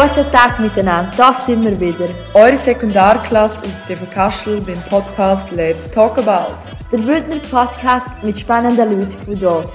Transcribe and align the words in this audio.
Guten 0.00 0.30
Tag 0.30 0.60
miteinander, 0.60 1.10
da 1.16 1.32
sind 1.34 1.64
wir 1.64 1.80
wieder. 1.80 2.08
Eure 2.32 2.56
Sekundarklasse 2.56 3.64
aus 3.64 3.84
dem 3.84 4.08
Kaschel 4.10 4.60
beim 4.60 4.80
Podcast 4.84 5.50
Let's 5.50 5.90
Talk 5.90 6.18
About. 6.18 6.54
Der 6.92 6.98
Bündner 6.98 7.40
Podcast 7.50 8.22
mit 8.22 8.38
spannenden 8.38 9.00
Leuten 9.00 9.24
von 9.24 9.34
hier. 9.34 9.68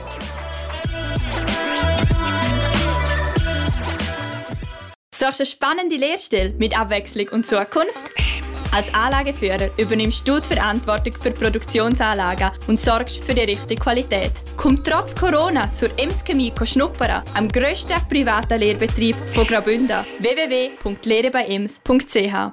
Suchst 5.14 5.42
eine 5.42 5.46
spannende 5.46 5.98
Lehrstelle 5.98 6.54
mit 6.58 6.80
Abwechslung 6.80 7.28
und 7.28 7.46
Zukunft? 7.46 8.23
Als 8.72 8.94
Anlageführer 8.94 9.70
übernimmst 9.78 10.26
du 10.28 10.40
die 10.40 10.48
Verantwortung 10.48 11.14
für 11.20 11.32
Produktionsanlagen 11.32 12.52
und 12.68 12.80
sorgst 12.80 13.18
für 13.18 13.34
die 13.34 13.42
richtige 13.42 13.82
Qualität. 13.82 14.32
Komm 14.58 14.84
trotz 14.84 15.16
Corona 15.16 15.74
zur 15.74 15.90
Ems 15.98 16.24
Chemie 16.24 16.54
schnuppern, 16.64 17.24
am 17.36 17.50
grössten 17.50 17.96
privaten 18.08 18.60
Lehrbetrieb 18.60 19.16
von 19.34 19.46
Graubünden. 19.46 19.98
www.lehrebeims.ch 20.20 22.52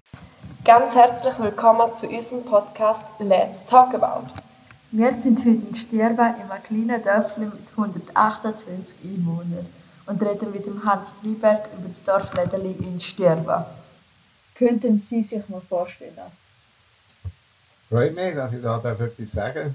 Ganz 0.65 0.95
herzlich 0.95 1.39
willkommen 1.39 1.95
zu 1.95 2.09
unserem 2.09 2.45
Podcast 2.45 3.03
Let's 3.19 3.65
Talk 3.65 3.95
About. 3.95 4.27
Wir 4.91 5.13
sind 5.13 5.39
heute 5.39 5.49
in 5.51 5.75
Stierba 5.77 6.27
in 6.27 6.51
einem 6.51 6.63
kleinen 6.63 7.03
Dörfli 7.03 7.47
mit 7.47 7.61
128 7.77 8.97
Einwohnern 9.05 9.67
und 10.07 10.23
reden 10.23 10.51
mit 10.53 10.67
dem 10.67 10.85
Hans 10.85 11.13
Freiberg 11.13 11.69
über 11.79 11.89
das 11.89 12.03
Dorf 12.03 12.35
Lädeli 12.35 12.73
in 12.81 13.01
Stierba. 13.01 13.67
Könnten 14.61 14.99
Sie 14.99 15.23
sich 15.23 15.49
mal 15.49 15.63
vorstellen? 15.63 16.13
Freut 17.89 18.15
mich, 18.15 18.35
dass 18.35 18.53
ich 18.53 18.61
da 18.61 18.77
etwas 18.77 19.33
sagen 19.33 19.75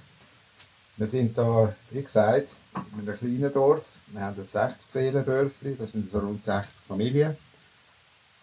Wir 0.98 1.08
sind 1.08 1.34
hier, 1.34 1.76
wie 1.90 2.04
gesagt, 2.04 2.50
in 2.76 3.00
einem 3.00 3.18
kleinen 3.18 3.52
Dorf. 3.52 3.84
Wir 4.06 4.22
haben 4.22 4.40
ein 4.40 4.46
60 4.46 4.92
Seelendörfli, 4.92 5.76
das 5.76 5.92
sind 5.94 6.12
so 6.12 6.20
rund 6.20 6.46
60 6.46 6.72
Familien. 6.88 7.36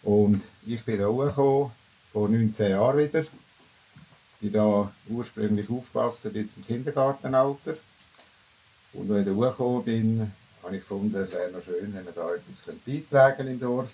Und 0.02 0.42
ich 0.66 0.84
bin 0.84 0.96
hier 0.96 1.06
gekommen, 1.06 1.70
vor 2.12 2.28
19 2.28 2.70
Jahren 2.72 2.98
wieder. 2.98 3.20
Ich 3.20 4.50
bin 4.50 4.50
hier 4.50 4.92
ursprünglich 5.10 5.70
aufgewachsen 5.70 6.32
bis 6.32 6.52
zum 6.52 6.66
Kindergartenalter. 6.66 7.76
Und 8.94 9.12
als 9.12 9.28
ich 9.28 9.32
hier 9.32 9.48
gekommen 9.48 9.84
bin, 9.84 10.32
habe 10.64 10.74
ich 10.74 10.82
gefunden, 10.82 11.22
es 11.22 11.30
wäre 11.30 11.52
noch 11.52 11.62
schön, 11.62 11.94
wenn 11.94 12.04
wir 12.04 12.12
da 12.12 12.34
etwas 12.34 12.74
beitragen 12.84 13.46
im 13.46 13.60
Dorf. 13.60 13.88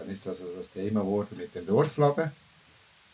Dann 0.00 0.14
ist 0.14 0.24
das 0.24 0.40
also 0.40 0.52
das 0.56 0.70
Thema 0.70 1.00
geworden 1.00 1.36
mit 1.36 1.54
dem 1.54 1.66
Dorfladen. 1.66 2.30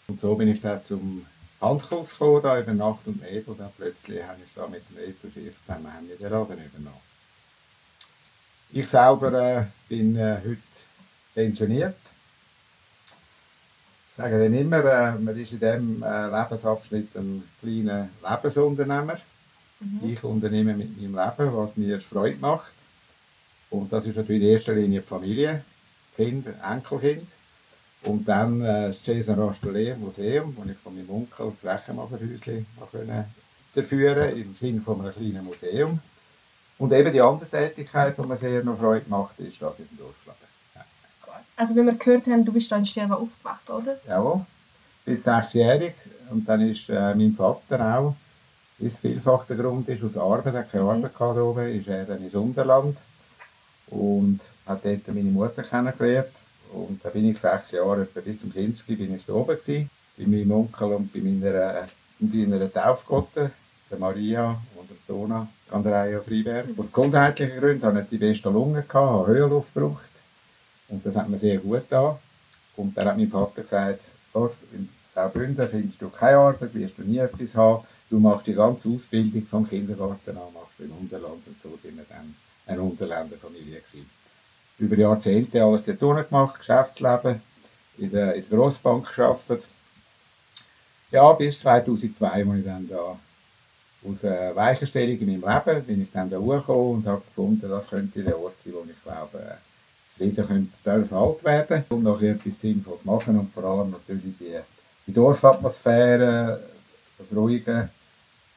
Und 0.06 0.20
so 0.20 0.34
bin 0.36 0.48
ich 0.48 0.60
dann 0.60 0.84
zum 0.84 1.26
Handkurs 1.60 2.10
gekommen, 2.10 2.42
da 2.42 2.60
über 2.60 2.74
Nacht 2.74 3.06
und 3.06 3.20
Nebel. 3.22 3.54
Dann 3.58 3.70
plötzlich 3.76 4.22
habe 4.22 4.38
ich 4.44 4.54
da 4.54 4.68
mit 4.68 4.82
dem 4.88 5.04
Nebelschiff 5.04 5.56
zusammen 5.66 5.92
haben 5.92 6.08
wir 6.08 6.16
den 6.16 6.30
Laden 6.30 6.64
übernommen. 6.64 7.06
Ich 8.72 8.88
selber 8.88 9.32
äh, 9.32 9.64
bin 9.88 10.16
äh, 10.16 10.38
heute 10.44 10.58
pensioniert. 11.34 11.96
Ich 14.10 14.16
sage 14.16 14.38
dann 14.38 14.54
immer, 14.54 14.84
äh, 14.84 15.18
man 15.18 15.36
ist 15.36 15.52
in 15.52 15.58
diesem 15.58 16.02
äh, 16.02 16.26
Lebensabschnitt 16.26 17.16
ein 17.16 17.42
kleiner 17.60 18.08
Lebensunternehmer. 18.22 19.18
Mhm. 19.80 20.00
Ich 20.10 20.22
unternehme 20.22 20.74
mit 20.74 20.96
meinem 21.00 21.14
Leben, 21.14 21.56
was 21.56 21.76
mir 21.76 22.00
Freude 22.00 22.38
macht. 22.38 22.72
Und 23.70 23.92
das 23.92 24.06
ist 24.06 24.16
natürlich 24.16 24.42
in 24.42 24.48
erster 24.48 24.74
Linie 24.74 25.00
die 25.00 25.06
Familie. 25.06 25.64
Kind, 26.16 26.46
Enkelkind. 26.64 27.28
Und 28.02 28.26
dann 28.28 28.60
äh, 28.60 28.88
das 28.88 29.02
Cesar 29.04 29.36
Rastolé 29.36 29.96
Museum, 29.96 30.56
wo 30.56 30.68
ich 30.68 30.76
von 30.78 30.94
meinem 30.94 31.10
Onkel 31.10 31.52
das 31.62 31.80
Rechenmacherhäuschen 31.80 32.66
führen 33.88 34.36
im 34.36 34.56
Sinne 34.58 34.80
von 34.80 35.00
einem 35.00 35.12
kleinen 35.12 35.44
Museum. 35.44 36.00
Und 36.78 36.92
eben 36.92 37.12
die 37.12 37.20
andere 37.20 37.48
Tätigkeit, 37.48 38.16
die 38.16 38.22
mir 38.22 38.36
sehr 38.36 38.62
noch 38.62 38.78
Freude 38.78 39.08
macht, 39.08 39.38
ist 39.38 39.60
das 39.60 39.78
im 39.78 39.88
Dorfladen. 39.96 40.46
Ja. 40.74 40.82
Also 41.56 41.74
wie 41.74 41.82
wir 41.82 41.94
gehört 41.94 42.26
haben, 42.26 42.44
du 42.44 42.52
bist 42.52 42.70
da 42.70 42.76
in 42.76 42.86
Sterben 42.86 43.12
aufgewachsen, 43.12 43.72
oder? 43.72 43.96
Ja, 44.06 44.46
bis 45.04 45.26
60-jährig. 45.26 45.94
Und 46.30 46.48
dann 46.48 46.60
ist 46.60 46.88
äh, 46.88 47.14
mein 47.14 47.34
Vater 47.34 47.98
auch, 47.98 48.14
ist 48.78 48.98
vielfach 48.98 49.46
der 49.46 49.56
Grund 49.56 49.88
ist, 49.88 50.04
aus 50.04 50.16
Arbeit, 50.16 50.54
er 50.54 50.60
hat 50.60 50.72
keine 50.72 50.84
Arbeit 50.84 51.16
gehabt 51.16 51.38
oben, 51.38 51.80
ist 51.80 51.88
er 51.88 52.04
dann 52.04 52.22
ins 52.22 52.34
Unterland. 52.34 52.96
Und 53.88 54.40
habe 54.66 54.80
dort 54.82 55.14
meine 55.14 55.30
Mutter 55.30 55.62
kennengelernt. 55.62 56.28
Und 56.72 57.04
da 57.04 57.10
bin 57.10 57.30
ich 57.30 57.38
sechs 57.38 57.70
Jahre, 57.70 58.02
etwa 58.02 58.20
bis 58.20 58.40
zum 58.40 58.52
Kinski, 58.52 58.96
bin 58.96 59.14
ich 59.14 59.24
da 59.24 59.34
oben 59.34 59.56
gewesen, 59.56 59.90
bei 60.18 60.26
meinem 60.26 60.50
Onkel 60.52 60.92
und 60.92 61.12
bei 61.12 61.20
meiner, 61.20 61.88
bei 62.18 62.46
meiner 62.46 62.72
Taufgotte, 62.72 63.50
der 63.90 63.98
Maria 63.98 64.60
und 64.74 64.90
der 64.90 64.96
Dona 65.06 65.48
Andrea 65.70 66.20
Freiberg. 66.20 66.66
Aus 66.76 66.92
gesundheitlichen 66.92 67.60
Gründen 67.60 67.86
hatte 67.86 68.00
ich 68.00 68.08
die 68.08 68.18
beste 68.18 68.50
Lunge, 68.50 68.84
habe 68.92 69.26
Höhenluft 69.26 69.72
gebraucht. 69.74 70.10
Und 70.88 71.06
das 71.06 71.16
hat 71.16 71.28
mir 71.28 71.38
sehr 71.38 71.58
gut 71.58 71.88
getan. 71.88 72.16
Und 72.76 72.96
dann 72.96 73.08
hat 73.08 73.16
mein 73.16 73.30
Vater 73.30 73.62
gesagt, 73.62 74.00
in 74.34 74.88
Graubünden 75.14 75.68
findest 75.68 76.02
du 76.02 76.10
keine 76.10 76.38
Arbeit, 76.38 76.74
wirst 76.74 76.98
du 76.98 77.02
nie 77.02 77.18
etwas 77.18 77.54
haben. 77.54 77.86
Du 78.10 78.18
machst 78.18 78.46
die 78.46 78.54
ganze 78.54 78.88
Ausbildung 78.88 79.46
vom 79.46 79.68
Kindergarten 79.68 80.36
an, 80.36 80.52
machst 80.52 80.78
im 80.78 80.92
Unterland. 80.92 81.46
Und 81.46 81.56
so 81.62 81.78
sind 81.82 81.96
wir 81.96 82.04
dann 82.08 82.34
eine 82.66 82.82
Unterländerfamilie 82.82 83.80
gewesen 83.80 84.10
über 84.78 84.96
Jahrzehnte 84.96 85.62
alles 85.62 85.82
dort 85.98 86.28
gemacht, 86.28 86.58
Geschäftsleben, 86.58 87.40
in 87.98 88.10
der, 88.10 88.34
in 88.34 88.44
der 88.48 88.58
Grossbank 88.58 89.14
gearbeitet. 89.14 89.64
Ja, 91.10 91.32
bis 91.32 91.60
2002, 91.60 92.26
als 92.26 92.58
ich 92.58 92.64
dann 92.64 92.88
da 92.88 93.16
aus 94.04 94.24
einer 94.24 94.54
Weichenstellung 94.54 95.18
in 95.18 95.40
meinem 95.40 95.62
Leben 95.66 95.84
bin 95.84 96.02
ich 96.02 96.12
dann 96.12 96.30
da 96.30 96.36
hochgekommen 96.36 96.96
und 96.96 97.06
habe 97.06 97.22
gefunden, 97.22 97.68
das 97.68 97.88
könnte 97.88 98.22
der 98.22 98.38
Ort 98.38 98.54
sein, 98.64 98.74
wo 98.74 98.84
ich 98.88 99.02
glaube, 99.02 99.58
Frieden 100.16 100.46
könnte 100.46 101.14
alt 101.14 101.44
werden 101.44 101.84
um 101.90 102.02
noch 102.02 102.20
etwas 102.22 102.60
Sinnvolles 102.60 103.04
machen 103.04 103.38
und 103.38 103.52
vor 103.52 103.64
allem 103.64 103.90
natürlich 103.90 104.36
die, 104.38 104.56
die 105.06 105.12
Dorfatmosphäre, 105.12 106.60
das 107.18 107.36
Ruhige, 107.36 107.88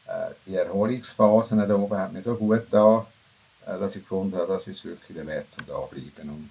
äh, 0.07 0.33
die 0.45 0.55
Erholungsphasen 0.55 1.59
da 1.59 1.75
oben 1.75 1.97
hat 1.97 2.13
mir 2.13 2.21
so 2.21 2.35
gut 2.35 2.71
äh, 2.71 2.99
dass 3.77 3.95
ich 3.95 4.01
gefunden 4.01 4.35
habe, 4.37 4.53
das 4.53 4.67
ist 4.67 4.83
wirklich 4.85 5.15
der 5.15 5.27
Wert 5.27 5.47
zum 5.53 5.65
Dableiben. 5.67 6.29
Und 6.29 6.49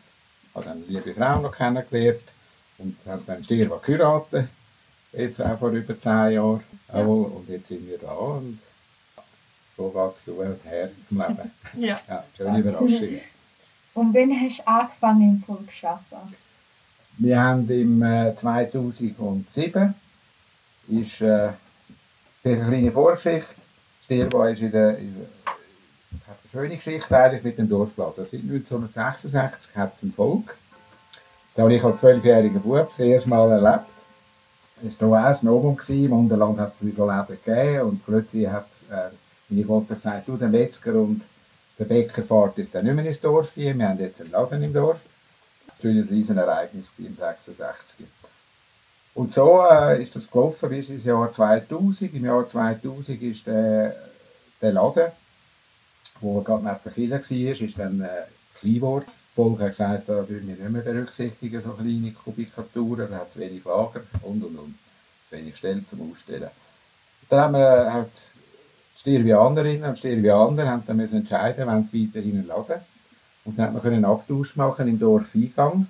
habe 0.55 0.65
dann 0.67 0.77
eine 0.79 0.87
liebe 0.87 1.15
Frau 1.15 1.41
noch 1.41 1.53
kennengelernt 1.53 2.21
und 2.79 2.97
habe 3.07 3.23
dann 3.27 3.45
Stirwa 3.45 3.81
geheiratet, 3.85 4.49
jetzt 5.13 5.41
auch 5.41 5.59
vor 5.59 5.71
über 5.71 5.99
zehn 5.99 6.33
Jahren. 6.33 6.63
Ja. 6.93 7.01
Und 7.01 7.49
jetzt 7.49 7.69
sind 7.69 7.89
wir 7.89 7.99
da 7.99 8.13
und 8.13 8.61
so 9.77 9.91
geht 9.91 10.15
es 10.15 10.25
durch 10.25 10.49
und 10.49 10.65
her 10.65 10.91
im 11.11 11.19
Leben. 11.19 11.51
ja. 11.79 12.01
ja 12.09 12.25
schöne 12.37 12.59
Überraschung. 12.59 13.21
Und 13.95 14.15
wann 14.15 14.41
hast 14.41 14.59
du 14.59 14.67
angefangen 14.67 15.45
im 15.49 15.69
zu 15.69 15.87
arbeiten? 15.87 16.35
Wir 17.19 17.41
haben 17.41 17.69
im 17.69 18.03
äh, 18.03 18.37
2007 18.37 19.95
ist 20.89 21.21
äh, 21.21 21.51
eine 22.45 22.57
kleine 22.57 22.93
Vorgeschichte. 22.93 23.55
Stirwa 24.05 24.49
ist 24.49 24.63
in 24.63 24.71
der, 24.71 24.99
in 24.99 25.27
schöne 26.51 26.77
Geschichte 26.77 27.17
eigentlich 27.17 27.45
mit 27.45 27.59
dem 27.59 27.69
Dorfladen. 27.69 28.27
Seit 28.31 28.41
1966 28.41 29.77
hat 29.77 29.95
es 29.95 30.03
ein 30.03 30.13
Volk. 30.13 30.57
Da 31.55 31.63
habe 31.63 31.75
ich 31.75 31.85
als 31.85 32.01
zwölfjähriger 32.01 32.61
Bub 32.61 32.89
das 32.89 32.99
erste 32.99 33.29
Mal 33.29 33.51
erlebt. 33.51 33.87
Es 34.87 35.01
war 35.01 35.31
noch 35.31 35.41
ein 35.41 35.47
Novum, 35.47 35.79
im 35.89 36.13
Unterland 36.13 36.59
hat 36.59 36.73
es 36.81 36.87
wieder 36.87 37.07
Läden 37.07 37.39
gegeben 37.45 37.81
und 37.81 38.07
plötzlich 38.07 38.47
hat 38.49 38.69
äh, 38.91 39.11
meine 39.49 39.67
Mutter 39.67 39.95
gesagt, 39.95 40.29
du, 40.29 40.37
der 40.37 40.49
Metzger 40.49 40.95
und 40.95 41.23
der 41.79 41.85
Bäcker 41.85 42.23
fährt 42.23 42.59
jetzt 42.59 42.75
dann 42.75 42.85
nicht 42.85 42.95
mehr 42.95 43.07
ins 43.07 43.21
Dorf 43.21 43.51
hier, 43.55 43.77
wir 43.77 43.89
haben 43.89 43.99
jetzt 43.99 44.21
einen 44.21 44.31
Laden 44.31 44.63
im 44.63 44.73
Dorf. 44.73 45.01
War 45.83 45.91
ein 45.91 46.09
Riesenereignis 46.09 46.93
im 46.99 47.17
66. 47.17 48.07
Und 49.15 49.33
so 49.33 49.65
äh, 49.69 50.03
ist 50.03 50.15
das 50.15 50.31
gelaufen 50.31 50.69
bis 50.69 50.91
ins 50.91 51.05
Jahr 51.05 51.33
2000. 51.33 52.15
Im 52.15 52.25
Jahr 52.25 52.49
2000 52.49 53.21
ist 53.23 53.47
der, 53.47 53.97
der 54.63 54.73
Laden 54.73 55.11
wo 56.21 56.41
gerade 56.41 56.65
neben 56.65 56.79
der 56.85 56.93
Kirche 56.93 57.61
war, 57.61 57.69
ist 57.69 57.79
dann 57.79 58.01
äh, 58.01 58.09
das 58.51 58.61
Kleinwort. 58.61 59.07
Das 59.07 59.45
Volk 59.45 59.61
hat 59.61 59.71
gesagt, 59.71 60.09
da 60.09 60.29
würden 60.29 60.49
wir 60.49 60.57
nicht 60.57 60.71
mehr 60.71 60.83
berücksichtigen, 60.83 61.63
so 61.63 61.71
kleine 61.71 62.13
Kubikaturen, 62.13 63.09
da 63.11 63.19
hat 63.19 63.29
es 63.31 63.39
wenig 63.39 63.65
Lager 63.65 64.03
und 64.23 64.43
und 64.43 64.59
und. 64.59 64.75
Wenig 65.31 65.57
Stellen 65.57 65.87
zum 65.87 66.11
Ausstellen. 66.11 66.51
Dann 67.29 67.41
haben 67.41 67.53
wir 67.55 67.93
halt 67.93 68.11
Stirvianerinnen 68.97 69.91
und 69.91 69.99
Stirvianer 69.99 70.69
haben 70.69 70.83
dann 70.87 71.01
entscheiden, 71.01 71.67
wenn 71.67 71.87
sie 71.87 72.09
weiterhin 72.09 72.47
laden. 72.47 72.81
Und 73.45 73.59
dann 73.59 73.67
hat 73.67 73.85
man 73.85 73.93
einen 73.93 74.05
Abtausch 74.05 74.57
machen 74.57 74.89
im 74.89 74.99
Dorfeingang 74.99 75.87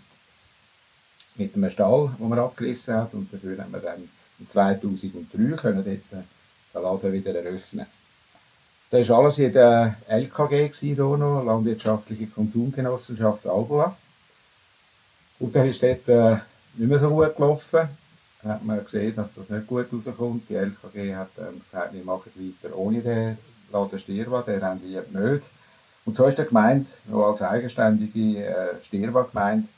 mit 1.36 1.54
einem 1.54 1.70
Stall, 1.70 2.10
den 2.18 2.28
man 2.28 2.38
abgerissen 2.38 2.94
hat. 2.94 3.14
Und 3.14 3.32
dafür 3.32 3.58
haben 3.58 3.72
wir 3.72 3.80
dann 3.80 4.08
2003 4.48 5.56
können 5.56 5.84
dort 5.84 5.86
den 5.86 6.24
Laden 6.82 7.12
wieder 7.12 7.34
eröffnen. 7.34 7.86
Das 8.90 9.08
war 9.08 9.18
alles 9.18 9.38
in 9.38 9.52
der 9.52 9.96
LKG, 10.06 10.70
hier 10.72 10.96
noch, 10.96 11.44
Landwirtschaftliche 11.44 12.26
Konsumgenossenschaft 12.26 13.46
Albola. 13.46 13.94
Und 15.38 15.54
dann 15.54 15.68
ist 15.68 15.82
dort 15.82 16.08
äh, 16.08 16.38
nicht 16.74 16.88
mehr 16.88 16.98
so 16.98 17.10
gut 17.10 17.36
gelaufen. 17.36 17.88
Dann 18.42 18.52
hat 18.52 18.64
man 18.64 18.82
gesehen, 18.82 19.14
dass 19.14 19.34
das 19.34 19.50
nicht 19.50 19.66
gut 19.66 19.86
rauskommt. 19.92 20.48
Die 20.48 20.54
LKG 20.54 21.14
hat 21.14 21.30
ähm, 21.38 21.60
gesagt, 21.60 21.92
wir 21.92 22.04
machen 22.04 22.32
weiter 22.34 22.76
ohne 22.76 23.00
den 23.00 23.38
Laden 23.70 23.98
Stirwa, 23.98 24.42
der 24.42 24.62
rendiert 24.62 25.12
nicht. 25.12 25.44
Und 26.06 26.16
so 26.16 26.24
ist 26.24 26.38
der 26.38 26.46
Gemeinde, 26.46 26.86
noch 27.06 27.26
als 27.26 27.42
eigenständige 27.42 28.46
äh, 28.46 28.82
Stirwa-Gemeinde, 28.82 29.68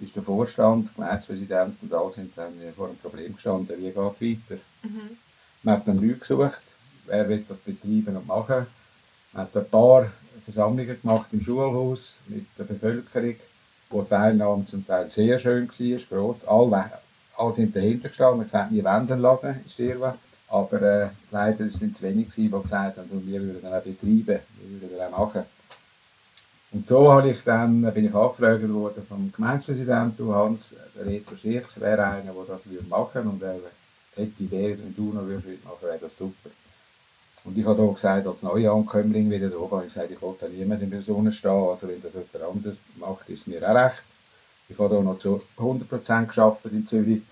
ist 0.00 0.14
der 0.14 0.22
Vorstand, 0.22 0.94
Gemeindepräsident 0.94 1.76
und 1.80 1.94
alle 1.94 2.12
sind 2.12 2.36
dann 2.36 2.52
vor 2.76 2.88
einem 2.88 2.98
Problem 2.98 3.34
gestanden, 3.34 3.76
wie 3.78 3.90
geht 3.90 3.96
es 3.96 4.20
weiter. 4.20 4.60
Mhm. 4.82 5.16
Man 5.62 5.76
hat 5.76 5.88
dann 5.88 5.98
Leute 5.98 6.18
gesucht, 6.18 6.60
wer 7.08 7.28
will 7.28 7.44
das 7.48 7.58
betreiben 7.58 8.16
und 8.16 8.26
machen. 8.26 8.66
Man 9.32 9.42
hat 9.42 9.56
ein 9.56 9.68
paar 9.68 10.10
Versammlungen 10.44 11.00
gemacht 11.00 11.28
im 11.32 11.42
Schulhaus 11.42 12.18
mit 12.26 12.46
der 12.58 12.64
Bevölkerung, 12.64 13.36
wo 13.90 14.02
die 14.02 14.08
Teilnahme 14.08 14.64
zum 14.64 14.86
Teil 14.86 15.10
sehr 15.10 15.38
schön 15.38 15.68
war, 15.68 16.00
gross. 16.08 16.44
Alle, 16.46 16.90
alle 17.36 17.54
sind 17.54 17.74
dahinter 17.74 18.08
gestanden, 18.08 18.40
und 18.40 18.44
gesagt, 18.46 18.72
wir 18.72 18.84
wollen 18.84 19.06
den 19.06 19.18
Laden 19.20 19.64
in. 19.76 19.96
Aber 20.50 20.82
äh, 20.82 21.08
leider 21.30 21.68
sind 21.68 21.96
es 21.96 22.02
wenig, 22.02 22.28
die 22.34 22.50
gesagt 22.50 22.96
haben, 22.96 23.26
wir 23.26 23.42
würden 23.42 23.62
dann 23.62 23.74
auch 23.74 23.82
betreiben, 23.82 24.26
wir 24.26 24.80
würden 24.80 24.96
dann 24.96 25.12
auch 25.12 25.26
machen. 25.26 25.44
Und 26.70 26.86
so 26.86 27.10
habe 27.10 27.30
ich 27.30 27.42
dann, 27.44 27.82
bin 27.94 28.06
ich 28.06 28.14
angefragt 28.14 28.68
worden 28.68 29.02
vom 29.08 29.32
Gemeindepräsidenten, 29.32 30.34
Hans, 30.34 30.74
der 30.94 31.06
Reto 31.06 31.36
Schirchs 31.36 31.80
wäre 31.80 32.04
einer, 32.04 32.32
der 32.32 32.44
das 32.46 32.66
machen 32.88 33.24
würde 33.24 33.28
und 33.28 33.42
er 33.42 33.60
hätte 34.16 34.32
die 34.38 34.44
Idee, 34.44 34.78
wenn 34.78 34.94
du 34.94 35.12
noch 35.12 35.26
würdest 35.26 35.64
machen, 35.64 35.82
wäre 35.82 35.98
das 35.98 36.16
super. 36.16 36.50
Und 37.48 37.56
ich 37.56 37.64
habe 37.64 37.82
auch 37.82 37.94
gesagt, 37.94 38.26
als 38.26 38.42
neuer 38.42 38.74
Ankömmling 38.74 39.30
wieder 39.30 39.48
da 39.48 39.56
habe 39.58 39.86
ich 39.86 39.94
gesagt, 39.94 40.10
ich 40.10 40.20
wollte 40.20 40.44
da 40.44 40.52
niemand 40.52 40.82
in 40.82 40.90
der 40.90 41.00
Sonne 41.00 41.32
stehen, 41.32 41.50
also 41.50 41.88
wenn 41.88 42.02
das 42.02 42.12
jemand 42.12 42.56
anderes 42.56 42.76
macht, 42.96 43.30
ist 43.30 43.46
mir 43.46 43.62
auch 43.66 43.74
recht. 43.74 44.02
Ich 44.68 44.78
habe 44.78 44.94
da 44.94 45.00
noch 45.00 45.18
zu 45.18 45.40
100% 45.56 46.26
geschafft 46.26 46.66
in 46.66 46.86
Zürich, 46.86 47.22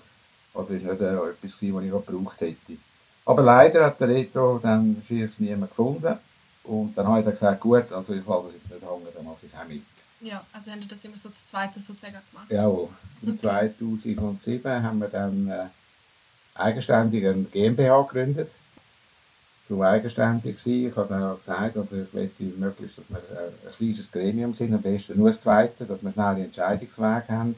also 0.54 0.72
ist 0.72 0.84
nicht 0.84 1.00
äh, 1.02 1.12
etwas, 1.12 1.42
was 1.42 1.62
ich 1.62 1.90
gebraucht 1.90 2.40
hätte. 2.40 2.78
Aber 3.26 3.42
leider 3.42 3.84
hat 3.84 4.00
der 4.00 4.08
Reto 4.08 4.58
dann 4.62 5.02
Schirchs 5.06 5.38
niemand 5.38 5.70
gefunden 5.70 6.16
und 6.64 6.96
dann 6.96 7.06
habe 7.08 7.18
ich 7.18 7.24
dann 7.26 7.34
gesagt, 7.34 7.60
gut, 7.60 7.92
also 7.92 8.14
ich 8.14 8.26
lasse 8.26 8.46
das 8.46 8.54
jetzt 8.54 8.70
nicht 8.70 8.90
hängen, 8.90 9.08
dann 9.14 9.24
mache 9.26 9.36
ich 9.42 9.54
auch 9.54 9.68
mit. 9.68 9.82
Ja, 10.22 10.42
also 10.50 10.70
haben 10.70 10.80
Sie 10.80 10.88
das 10.88 11.04
immer 11.04 11.18
so 11.18 11.28
das 11.28 11.46
Zweite 11.46 11.78
sozusagen 11.78 12.16
gemacht? 12.32 12.50
Jawohl. 12.50 12.88
In 13.20 13.38
2007 13.38 14.82
haben 14.82 14.98
wir 14.98 15.08
dann 15.08 15.50
äh, 15.50 15.66
eigenständig 16.54 17.26
eine 17.26 17.42
GmbH 17.42 18.00
gegründet. 18.00 18.50
So 19.68 19.82
eigenständig 19.82 20.62
gewesen. 20.62 20.88
Ich 20.88 20.96
habe 20.96 21.08
dann 21.08 21.22
auch 21.24 21.38
gesagt, 21.38 21.76
also 21.76 21.96
ich 21.96 22.12
möchte 22.12 22.44
möglichst, 22.56 22.98
dass 22.98 23.04
wir 23.08 23.16
ein, 23.16 23.46
ein 23.66 23.72
kleines 23.76 24.12
Gremium 24.12 24.54
sind, 24.54 24.74
am 24.74 24.82
besten 24.82 25.18
nur 25.18 25.28
das 25.28 25.42
Zweite, 25.42 25.84
dass 25.84 26.02
wir 26.02 26.12
schnell 26.12 26.26
einen 26.26 26.44
Entscheidungsweg 26.44 27.28
haben 27.28 27.56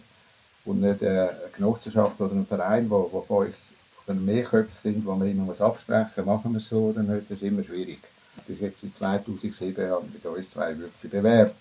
und 0.64 0.80
nicht 0.80 1.02
eine 1.02 1.30
Genossenschaft 1.54 2.20
oder 2.20 2.32
ein 2.32 2.46
Verein, 2.46 2.88
wo, 2.88 3.10
wo 3.12 3.20
fünf 3.20 3.56
oder 4.06 4.14
mehr 4.14 4.44
Köpfe 4.44 4.80
sind, 4.80 5.04
wo 5.04 5.14
man 5.14 5.30
immer 5.30 5.60
absprechen 5.60 6.24
muss, 6.24 6.26
machen 6.26 6.52
wir 6.52 6.58
es 6.58 6.68
so 6.68 6.86
oder 6.86 7.02
nicht, 7.02 7.30
das 7.30 7.38
ist 7.38 7.42
immer 7.42 7.62
schwierig. 7.62 7.98
Das 8.36 8.48
ist 8.48 8.60
jetzt 8.60 8.82
in 8.82 8.94
2007 8.94 9.90
haben 9.90 10.14
wir 10.22 10.30
uns 10.30 10.50
zwei 10.50 10.78
wirklich 10.78 11.10
bewährt. 11.10 11.56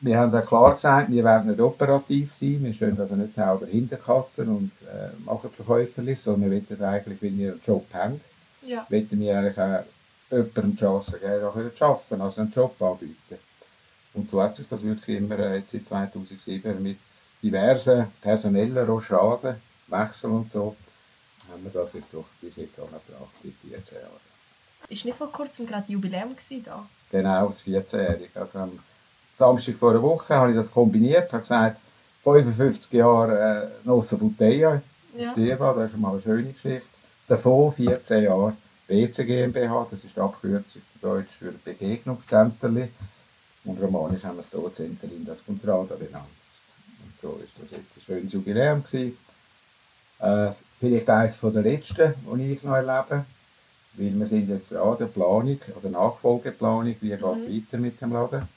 Wir 0.00 0.18
haben 0.18 0.34
auch 0.34 0.46
klar 0.46 0.74
gesagt, 0.74 1.10
wir 1.10 1.24
werden 1.24 1.50
nicht 1.50 1.60
operativ 1.60 2.34
sein, 2.34 2.58
wir 2.62 2.74
stehen 2.74 2.98
also 2.98 3.14
nicht 3.14 3.34
selber 3.34 3.66
hinter 3.66 3.96
Kassen 3.96 4.48
und 4.48 4.72
äh, 4.82 5.14
machen 5.24 5.50
Verkäuferlis, 5.50 6.24
sondern 6.24 6.50
wir 6.50 6.62
wollen 6.68 6.82
eigentlich, 6.82 7.22
wenn 7.22 7.38
wir 7.38 7.52
einen 7.52 7.60
Job 7.64 7.86
haben, 7.92 8.20
ja. 8.64 8.86
wollen 8.88 9.20
wir 9.20 9.38
eigentlich 9.38 9.58
auch 9.58 9.84
jemandem 10.30 10.72
die 10.72 10.78
Chance 10.78 11.18
geben, 11.18 11.44
auch 11.44 11.74
zu 11.76 11.84
arbeiten, 11.84 12.20
also 12.20 12.40
einen 12.40 12.52
Job 12.52 12.82
anbieten. 12.82 13.38
Und 14.14 14.30
so 14.30 14.42
hat 14.42 14.56
sich 14.56 14.68
das 14.68 14.82
wirklich 14.82 15.18
immer 15.18 15.38
äh, 15.38 15.56
jetzt 15.58 15.74
in 15.74 15.86
2007 15.86 16.82
mit 16.82 16.98
diversen 17.42 18.06
personellen 18.20 18.86
Rochaden, 18.86 19.56
Wechsel 19.88 20.30
und 20.30 20.50
so, 20.50 20.76
haben 21.50 21.64
wir 21.64 21.70
das 21.70 21.92
jetzt 21.92 22.12
doch 22.12 22.24
bis 22.40 22.56
jetzt 22.56 22.78
angebracht, 22.78 23.34
seit 23.42 23.52
14 23.70 23.98
Jahren. 23.98 24.20
Ist 24.88 25.04
nicht 25.04 25.16
vor 25.16 25.32
kurzem 25.32 25.66
gerade 25.66 25.90
Jubiläum 25.90 26.36
da? 26.64 26.86
Genau, 27.10 27.48
das 27.48 27.62
14-jährige. 27.66 28.40
Also 28.40 28.58
am 28.58 28.78
Samstag 29.36 29.76
vor 29.76 29.90
einer 29.90 30.02
Woche 30.02 30.34
habe 30.34 30.50
ich 30.50 30.56
das 30.56 30.70
kombiniert, 30.70 31.32
habe 31.32 31.42
gesagt, 31.42 31.80
55 32.22 32.92
Jahre 32.92 33.72
äh, 33.82 33.86
Nossa 33.86 34.16
Bouteille, 34.16 34.82
ja. 35.16 35.32
Das 35.34 35.90
ist 35.90 35.96
mal 35.96 36.12
eine 36.12 36.22
schöne 36.22 36.52
Geschichte. 36.52 36.88
Davon 37.26 37.72
14 37.72 38.24
Jahre 38.24 38.54
BC 38.86 39.24
GmbH, 39.26 39.86
das 39.90 40.04
ist 40.04 40.18
Abkürzung 40.18 40.82
für 40.92 40.98
Deutsch 41.00 41.32
für 41.38 41.52
Begegnungszenterli. 41.52 42.90
Und 43.64 43.82
romanisch 43.82 44.22
haben 44.24 44.36
wir 44.36 44.42
es 44.42 44.50
hier 44.50 44.74
Centerin 44.74 45.24
das 45.24 45.44
Contrada 45.44 45.94
benannt. 45.94 46.26
Und 47.02 47.20
so 47.20 47.40
ist 47.42 47.54
das 47.58 47.70
jetzt 47.70 47.96
ein 47.96 48.02
schönes 48.02 48.32
Jubiläum 48.32 48.84
gewesen. 48.84 49.16
Äh, 50.18 50.50
vielleicht 50.78 51.08
eines 51.08 51.40
der 51.40 51.62
letzten, 51.62 52.14
die 52.34 52.52
ich 52.52 52.62
noch 52.62 52.74
erlebe. 52.74 53.24
Weil 53.94 54.18
wir 54.18 54.26
sind 54.26 54.50
jetzt 54.50 54.74
an 54.74 54.98
der 54.98 55.06
Planung, 55.06 55.60
oder 55.80 55.88
Nachfolgeplanung, 55.88 56.94
wie 57.00 57.08
geht 57.08 57.20
es 57.20 57.48
mhm. 57.48 57.56
weiter 57.56 57.78
mit 57.78 58.00
dem 58.02 58.12
Laden. 58.12 58.48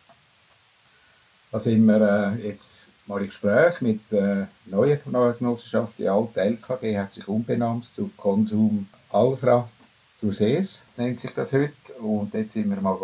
Da 1.51 1.59
sind 1.61 1.85
wir 1.85 2.01
äh, 2.35 2.47
jetzt 2.49 2.69
mal 3.07 3.21
im 3.21 3.27
Gespräch 3.27 3.81
mit 3.81 4.01
der 4.11 4.41
äh, 4.41 4.69
neuen 4.69 4.99
Genossenschaft. 5.03 5.93
Die 5.97 6.07
alte 6.07 6.41
LKG 6.41 6.97
hat 6.97 7.13
sich 7.13 7.27
umbenannt 7.27 7.85
zu 7.95 8.11
Konsum 8.17 8.87
Alfra 9.09 9.67
zur 10.19 10.33
Sees, 10.33 10.81
nennt 10.97 11.19
sich 11.19 11.33
das 11.33 11.53
heute. 11.53 11.93
Und 11.99 12.33
jetzt 12.33 12.53
sind 12.53 12.69
wir 12.69 12.81
mal 12.81 12.97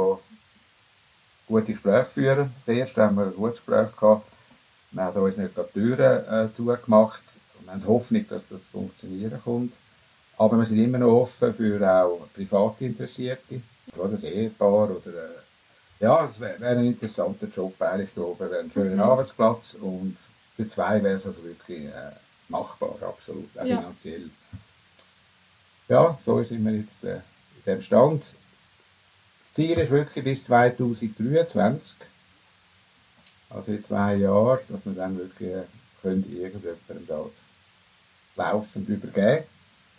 gute 1.47 1.71
Gespräche 1.71 2.09
führen. 2.11 2.51
Zuerst 2.65 2.97
haben 2.97 3.15
wir 3.15 3.25
ein 3.25 3.35
gutes 3.35 3.65
Gespräch 3.65 3.95
gehabt. 3.95 4.27
Wir 4.91 5.03
haben 5.03 5.21
uns 5.21 5.37
nicht 5.37 5.57
die 5.57 5.73
Türen 5.73 6.25
äh, 6.25 6.53
zugemacht. 6.53 7.23
Wir 7.61 7.73
haben 7.73 7.87
Hoffnung, 7.87 8.25
dass 8.27 8.47
das 8.49 8.61
funktionieren 8.71 9.39
kommt. 9.43 9.73
Aber 10.37 10.57
wir 10.57 10.65
sind 10.65 10.79
immer 10.79 10.97
noch 10.97 11.21
offen 11.21 11.53
für 11.53 11.79
auch 11.81 12.27
private 12.33 12.85
Interessierte, 12.85 13.61
so 13.95 14.07
das 14.07 14.23
Ehepaar 14.23 14.89
oder 14.89 15.07
äh, 15.07 15.42
ja, 16.03 16.29
es 16.29 16.39
wäre 16.39 16.59
wär 16.59 16.71
ein 16.71 16.85
interessanter 16.85 17.47
Job, 17.47 17.79
ehrlich 17.79 18.13
glaube 18.13 18.51
wäre 18.51 18.61
ein 18.61 18.71
schöner 18.71 18.95
mhm. 18.95 19.01
Arbeitsplatz 19.01 19.75
und 19.75 20.17
für 20.55 20.67
zwei 20.67 21.01
wäre 21.01 21.15
es 21.15 21.25
also 21.25 21.41
wirklich 21.43 21.85
äh, 21.85 22.11
machbar, 22.49 22.95
absolut, 23.01 23.57
auch 23.57 23.65
ja. 23.65 23.77
finanziell. 23.77 24.29
Ja, 25.87 26.19
so 26.25 26.43
sind 26.43 26.63
wir 26.65 26.73
jetzt 26.73 27.03
äh, 27.05 27.15
in 27.15 27.63
dem 27.65 27.81
Stand. 27.81 28.21
Das 28.23 29.53
Ziel 29.53 29.77
ist 29.79 29.91
wirklich 29.91 30.25
bis 30.25 30.43
2023, 30.45 31.95
also 33.49 33.71
in 33.71 33.85
zwei 33.85 34.15
Jahren, 34.15 34.59
dass 34.67 34.85
wir 34.85 34.93
dann 34.93 35.17
wirklich 35.17 35.49
äh, 35.49 35.63
können 36.01 36.25
irgendjemandem 36.29 37.07
das 37.07 37.41
laufend 38.35 38.89
übergeben 38.89 39.45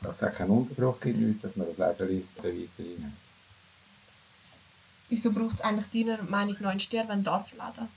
dass 0.03 0.21
es 0.21 0.37
keinen 0.37 0.51
Unterbruch 0.51 1.01
gibt, 1.01 1.43
dass 1.43 1.57
wir 1.57 1.65
das 1.65 1.79
Läden 1.79 2.27
weiterhin 2.37 3.05
haben. 3.05 3.24
Wieso 5.09 5.31
braucht 5.31 5.57
es 5.57 5.61
eigentlich 5.61 6.07
deiner 6.07 6.23
Meinung 6.25 6.57
nach 6.61 6.71
einen 6.71 6.81
Stier, 6.81 7.05
wenn 7.09 7.25
Dorfladen? 7.25 7.89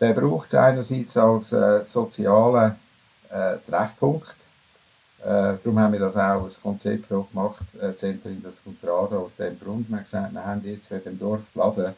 Der 0.00 0.14
braucht 0.14 0.48
es 0.48 0.54
einerseits 0.54 1.16
als 1.16 1.52
äh, 1.52 1.84
sozialen 1.86 2.74
äh, 3.30 3.56
Treffpunkt. 3.68 4.34
Äh, 5.20 5.54
darum 5.62 5.78
haben 5.78 5.92
wir 5.92 6.00
das 6.00 6.16
auch 6.16 6.44
als 6.44 6.60
Konzept 6.60 7.12
auch 7.12 7.28
gemacht, 7.30 7.64
äh, 7.80 7.96
Zentrum 7.96 8.42
das 8.42 8.54
Contrada, 8.64 9.16
aus 9.16 9.30
dem 9.38 9.58
Grund. 9.60 9.88
Wir 9.88 9.96
haben 9.98 10.04
gesagt, 10.04 10.32
wir 10.32 10.44
haben 10.44 10.64
jetzt 10.64 10.86
für 10.88 10.98
den 10.98 11.18
Dorfladen 11.18 11.94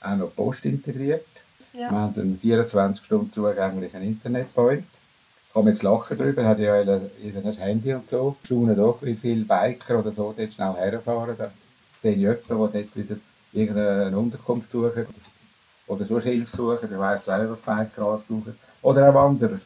auch 0.00 0.16
noch 0.16 0.34
Post 0.34 0.64
integriert. 0.64 1.26
Ja. 1.74 1.90
Wir 1.90 1.90
haben 1.90 2.14
einen 2.14 2.38
24 2.40 3.04
Stunden 3.04 3.30
zugänglichen 3.32 4.02
Internetpoint 4.02 4.84
kann 5.54 5.64
man 5.64 5.72
jetzt 5.72 5.84
lachen 5.84 6.18
darüber, 6.18 6.44
hat 6.44 6.58
ja 6.58 6.74
ein 6.80 7.52
Handy 7.58 7.94
und 7.94 8.08
so. 8.08 8.36
Schauen 8.42 8.74
doch, 8.74 8.98
wie 9.02 9.14
viele 9.14 9.44
Biker 9.44 10.00
oder 10.00 10.10
so 10.10 10.34
dort 10.36 10.52
schnell 10.52 10.74
herfahren. 10.74 11.36
Da 11.38 11.50
ich 12.02 12.16
jemanden, 12.16 12.48
der 12.48 12.56
dort 12.82 12.96
wieder 12.96 13.16
irgendeine 13.54 14.16
Unterkunft 14.18 14.70
suchen 14.70 15.06
oder 15.86 16.04
so 16.04 16.20
Hilfe 16.20 16.56
suchen, 16.56 16.88
der 16.88 16.98
weiss 16.98 17.24
selber, 17.24 17.52
was 17.52 17.60
Biker 17.60 18.02
brauchen. 18.02 18.58
Oder 18.82 19.08
auch 19.08 19.14
Wanderer. 19.14 19.60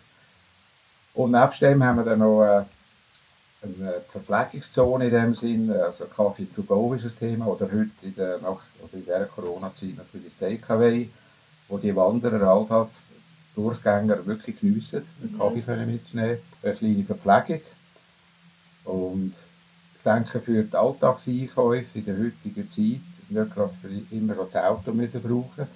Und 1.15 1.33
nebst 1.33 1.61
dem 1.61 1.83
haben 1.83 1.97
wir 1.97 2.05
dann 2.05 2.21
noch 2.21 2.45
äh, 2.45 2.65
eine 3.63 4.01
Verpflegungszone 4.09 5.07
in 5.07 5.11
dem 5.11 5.35
Sinn, 5.35 5.71
also 5.71 6.05
Kaffee 6.05 6.47
to 6.55 6.63
go 6.63 6.95
ist 6.95 7.05
das 7.05 7.17
Thema, 7.17 7.47
oder 7.47 7.67
heute 7.67 7.91
in 8.03 8.15
der, 8.15 8.39
nach, 8.39 8.61
oder 8.81 8.95
in 8.95 9.05
der 9.05 9.27
Corona-Zeit 9.27 9.97
natürlich 9.97 10.33
das 10.39 10.49
TKW, 10.49 11.09
wo 11.69 11.79
die 11.79 11.95
Wanderer 11.95 12.49
all 12.49 12.67
das 12.69 13.03
Durchgänger 13.57 14.25
wirklich 14.27 14.61
geniessen, 14.61 15.03
einen 15.21 15.33
mhm. 15.33 15.39
Kaffee 15.39 15.63
können 15.63 15.91
mitzunehmen, 15.91 16.39
eine 16.63 16.75
kleine 16.75 17.05
Verpflegung. 17.05 17.63
Und 18.85 19.35
ich 19.97 20.03
denke, 20.05 20.41
für 20.41 20.63
die 20.63 20.77
Alltagseinkäufe 20.77 21.99
in 21.99 22.05
der 22.05 22.17
heutigen 22.17 22.71
Zeit, 22.71 23.18
nicht 23.31 23.55
gerade 23.55 23.73
für 23.81 24.15
immer 24.15 24.35
das 24.35 24.55
Auto 24.57 24.93
müssen 24.93 25.23
brauchen 25.23 25.69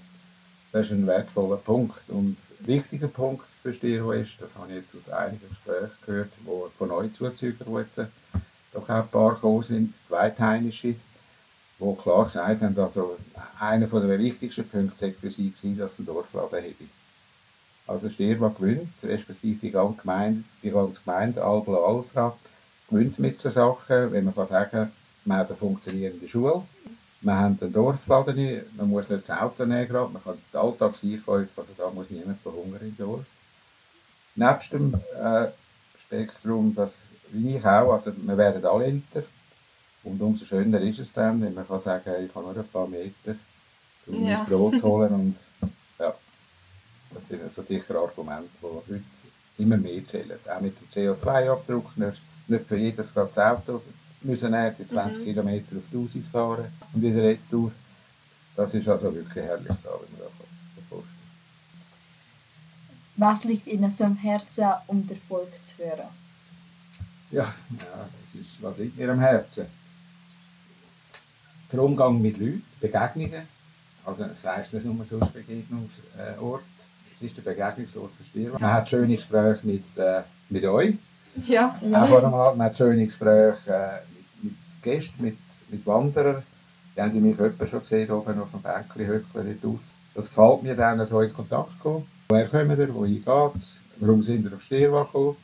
das 0.73 0.87
ist 0.87 0.92
ein 0.92 1.06
wertvoller 1.06 1.59
Punkt. 1.59 2.00
Und 2.09 2.30
ein 2.30 2.66
wichtiger 2.66 3.09
Punkt 3.09 3.44
für 3.62 3.75
Stiro 3.75 4.12
ist, 4.12 4.40
das 4.40 4.49
habe 4.59 4.71
ich 4.71 4.78
jetzt 4.78 4.97
aus 4.97 5.12
einigen 5.12 5.49
Gesprächen 5.49 5.99
gehört, 6.04 6.32
wo 6.44 6.71
von 6.76 6.88
Neuzuzügern, 6.88 7.68
die 7.68 7.80
jetzt 7.80 8.11
doch 8.73 8.82
auch 8.82 8.88
ein 8.88 9.09
paar 9.09 9.35
gekommen 9.35 9.62
sind, 9.62 9.94
zweitheimische, 10.09 10.94
die 11.78 11.97
klar 12.02 12.25
gesagt 12.25 12.62
haben, 12.62 12.78
also 12.78 13.18
einer 13.61 13.87
der 13.87 14.18
wichtigsten 14.18 14.66
Punkte 14.66 15.12
für 15.12 15.30
sie 15.30 15.52
war, 15.52 15.87
dass 15.87 15.99
ein 15.99 16.06
Dorfladen 16.06 16.62
hätte. 16.62 16.85
Also 17.87 18.09
Stirba 18.09 18.49
gewinnt, 18.49 18.88
respektive 19.02 19.59
die 19.61 19.71
ganze 19.71 20.00
Gemeinde, 20.00 20.44
die 20.62 20.71
ganze 20.71 21.02
Gemeinde 21.04 21.44
Albla 21.44 21.78
Alfra 21.78 22.37
gewinnt 22.88 23.18
mit 23.18 23.40
so 23.40 23.50
Sachen, 23.50 24.12
wenn 24.12 24.25
man 24.25 24.35
kann 24.35 24.47
sagen, 24.47 24.92
man 25.25 25.38
hat 25.38 25.49
eine 25.49 25.56
funktionierende 25.56 26.28
Schule, 26.28 26.62
man 27.22 27.38
hat 27.38 27.62
einen 27.62 27.72
Dorfladen, 27.72 28.62
man 28.76 28.88
muss 28.88 29.08
nicht 29.08 29.28
das 29.28 29.40
Auto 29.40 29.64
nehmen, 29.64 29.92
man 29.92 30.22
kann 30.22 30.38
den 30.52 30.60
Alltagseinkäufe, 30.60 31.50
also 31.60 31.72
da 31.76 31.90
muss 31.90 32.10
niemand 32.10 32.40
verhungern 32.42 32.80
im 32.82 32.96
Dorf. 32.96 33.24
nebst 34.34 34.72
dem 34.72 34.94
äh, 35.22 35.46
Spektrum, 36.06 36.74
dass, 36.74 36.96
wie 37.30 37.56
ich 37.56 37.64
auch, 37.64 37.92
also 37.92 38.12
wir 38.16 38.36
werden 38.36 38.64
alle 38.64 38.84
älter. 38.86 39.22
Und 40.04 40.20
umso 40.20 40.44
schöner 40.44 40.80
ist 40.80 40.98
es 40.98 41.12
dann, 41.12 41.40
wenn 41.42 41.54
man 41.54 41.66
kann 41.66 41.80
sagen 41.80 42.10
ich 42.24 42.34
habe 42.34 42.46
nur 42.46 42.56
ein 42.56 42.68
paar 42.68 42.88
Meter, 42.88 43.36
um 44.06 44.26
Ja. 44.26 44.38
mein 44.38 44.46
Brot 44.46 44.82
holen. 44.82 45.12
Und, 45.14 45.36
ja, 46.00 46.12
das 47.14 47.28
sind 47.28 47.54
so 47.54 47.62
sicher 47.62 47.94
Argumente, 47.96 48.48
die 48.60 48.66
heute 48.66 49.02
immer 49.58 49.76
mehr 49.76 50.04
zählen. 50.04 50.38
Auch 50.48 50.60
mit 50.60 50.74
dem 50.80 50.88
CO2-Abdruck. 51.14 51.96
Nicht, 51.96 52.20
nicht 52.48 52.66
für 52.66 52.76
jedes 52.76 53.14
gerade 53.14 53.30
das 53.34 53.46
Auto 53.58 53.80
müssen 54.24 54.54
die 54.78 54.86
20 54.88 55.24
Kilometer 55.24 55.76
auf 55.76 55.82
die 55.92 55.96
Aussicht 56.04 56.28
fahren 56.28 56.66
und 56.92 57.02
wieder 57.02 57.22
retour. 57.22 57.72
Das 58.56 58.72
ist 58.74 58.88
also 58.88 59.14
wirklich 59.14 59.44
herrlich 59.44 59.66
da, 59.82 59.90
wenn 59.90 60.18
man 60.18 60.28
da 60.28 60.82
vorstellt. 60.88 61.12
Was 63.16 63.44
liegt 63.44 63.66
Ihnen 63.66 63.90
so 63.90 64.04
am 64.04 64.16
Herzen, 64.16 64.64
um 64.86 65.06
den 65.06 65.16
Erfolg 65.16 65.48
zu 65.66 65.74
führen? 65.76 66.08
Ja, 67.30 67.44
ja 67.44 67.54
das 67.90 68.40
ist, 68.40 68.50
was 68.62 68.76
liegt 68.78 68.96
mir 68.96 69.10
am 69.10 69.20
Herzen? 69.20 69.66
Der 71.72 71.82
Umgang 71.82 72.20
mit 72.20 72.38
Leuten, 72.38 72.62
Begegnungen. 72.80 73.46
Also 74.04 74.24
ich 74.24 74.44
weiss 74.44 74.72
nicht 74.72 74.84
nur 74.84 75.04
so 75.04 75.18
ein 75.20 75.32
Begegnungsort, 75.32 76.62
es 77.16 77.22
ist 77.22 77.36
der 77.36 77.42
Begegnungsort 77.42 78.10
für 78.18 78.24
Stier. 78.24 78.52
Man 78.58 78.72
hat 78.72 78.90
schöne 78.90 79.16
Gespräche 79.16 79.66
mit, 79.66 79.84
äh, 79.96 80.22
mit 80.48 80.64
euch, 80.64 80.96
Ja. 81.46 81.78
auch 81.94 82.08
vor 82.08 82.22
allem, 82.24 82.58
man 82.58 82.66
hat 82.66 82.76
schöne 82.76 83.06
Gespräche 83.06 83.72
äh, 83.72 84.12
Gästen, 84.82 85.22
mit, 85.22 85.36
mit 85.70 85.86
Wanderern. 85.86 86.42
Die 86.96 87.00
haben 87.00 87.22
mich 87.22 87.38
öppe 87.38 87.66
schon 87.66 87.80
gesehen, 87.80 88.10
oben 88.10 88.40
auf 88.40 88.50
dem 88.50 88.60
Bänkchen 88.60 89.06
hückeln 89.06 89.58
dort 89.62 89.74
aus. 89.74 89.80
Das 90.14 90.28
gefällt 90.28 90.62
mir 90.62 90.74
dann, 90.74 91.04
so 91.06 91.20
in 91.20 91.32
Kontakt 91.32 91.78
kommen. 91.80 92.06
Woher 92.28 92.46
kommt 92.46 92.78
ihr, 92.78 92.94
wohin 92.94 93.24
geht's, 93.24 93.78
warum 93.96 94.22
sind 94.22 94.44
ihr 94.44 94.54
auf 94.54 94.62
Stierwa 94.62 95.04
gekommen? 95.04 95.36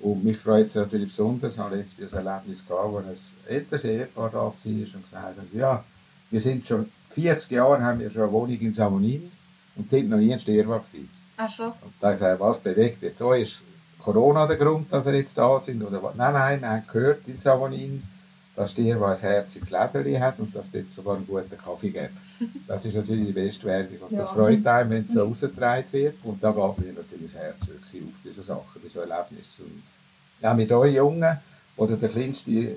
Und 0.00 0.24
mich 0.24 0.36
freut 0.36 0.66
es 0.66 0.74
natürlich 0.74 1.08
besonders, 1.08 1.54
ich 1.54 1.58
hatte 1.58 1.76
letztens 1.76 2.14
ein 2.14 2.26
Erlebnis 2.26 2.66
gehabt, 2.66 2.92
wo 2.92 2.98
ein 2.98 3.16
älteres 3.48 3.84
Ehepaar 3.84 4.30
da 4.30 4.38
war 4.38 4.46
und 4.46 4.54
gesagt 4.54 5.02
hat, 5.12 5.34
ja, 5.52 5.84
wir 6.30 6.40
sind 6.40 6.66
schon 6.66 6.90
40 7.14 7.50
Jahre, 7.50 7.82
haben 7.82 8.00
wir 8.00 8.10
schon 8.10 8.22
eine 8.22 8.32
Wohnung 8.32 8.58
in 8.58 8.74
Samonini 8.74 9.30
und 9.76 9.88
sind 9.88 10.10
noch 10.10 10.18
nie 10.18 10.32
in 10.32 10.40
Stierwa 10.40 10.78
gewesen. 10.78 11.08
Ach 11.36 11.50
schon. 11.50 11.68
Und 11.68 11.92
da 12.00 12.08
habe 12.08 12.14
ich 12.14 12.20
gesagt, 12.20 12.40
was 12.40 12.58
bewegt 12.58 13.02
jetzt 13.02 13.18
so? 13.18 13.32
Ist 13.32 13.60
Corona 13.98 14.46
der 14.46 14.56
Grund, 14.56 14.92
dass 14.92 15.06
wir 15.06 15.14
jetzt 15.14 15.36
da 15.38 15.58
sind? 15.58 15.82
Oder 15.82 16.02
was? 16.02 16.14
Nein, 16.14 16.32
nein, 16.32 16.60
wir 16.60 16.68
haben 16.70 16.86
gehört 16.92 17.26
in 17.26 17.40
Savonin, 17.40 18.02
dass 18.56 18.70
Stierwa 18.70 19.12
ein 19.12 19.18
herziges 19.18 19.70
Läderli 19.70 20.14
hat 20.14 20.38
und 20.38 20.54
dass 20.54 20.66
es 20.66 20.72
jetzt 20.74 20.94
sogar 20.94 21.16
einen 21.16 21.26
guten 21.26 21.56
Kaffee 21.58 21.90
gibt. 21.90 22.10
Das 22.68 22.84
ist 22.84 22.94
natürlich 22.94 23.26
die 23.26 23.32
beste 23.32 23.64
Werbung 23.66 23.98
und 24.08 24.12
das 24.18 24.28
Ja. 24.28 24.34
freut 24.34 24.66
einen, 24.66 24.90
wenn 24.90 25.02
es 25.02 25.12
so 25.12 25.24
rausgetragen 25.24 25.92
wird. 25.92 26.16
Und 26.22 26.42
da 26.42 26.50
geht 26.50 26.86
mir 26.86 26.92
natürlich 26.92 27.32
das 27.32 27.42
Herz 27.42 27.56
wirklich 27.66 28.02
auf, 28.02 28.10
diese 28.24 28.42
Sachen, 28.42 28.80
diese 28.84 29.00
Erlebnisse. 29.00 29.62
Und 29.62 29.82
ja, 30.40 30.54
mit 30.54 30.70
euch 30.70 30.94
Jungen, 30.94 31.36
oder 31.76 31.96
der 31.96 32.08
kleinste, 32.08 32.76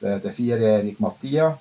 der, 0.00 0.18
der 0.18 0.32
vierjährige 0.32 0.96
Matthias, 0.98 1.54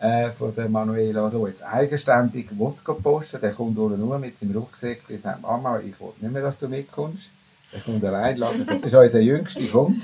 äh, 0.00 0.30
von 0.30 0.54
der 0.54 0.68
Manuela, 0.68 1.28
der 1.28 1.48
jetzt 1.48 1.62
eigenständig 1.62 2.48
gehen 2.48 2.58
posten 3.02 3.40
der 3.40 3.52
kommt 3.52 3.74
nur 3.74 3.90
nur 3.90 4.18
mit 4.18 4.38
seinem 4.38 4.56
Rucksack 4.56 4.98
und 5.08 5.20
sagt, 5.20 5.42
Mama, 5.42 5.80
ich 5.80 6.00
will 6.00 6.08
nicht 6.20 6.32
mehr, 6.32 6.42
dass 6.42 6.58
du 6.58 6.68
mitkommst. 6.68 7.24
Der 7.72 7.80
kommt 7.80 8.04
allein, 8.04 8.38
das 8.40 8.54
ist 8.54 8.94
unser 8.94 9.20
Jüngster, 9.20 9.60
kommt. 9.66 10.02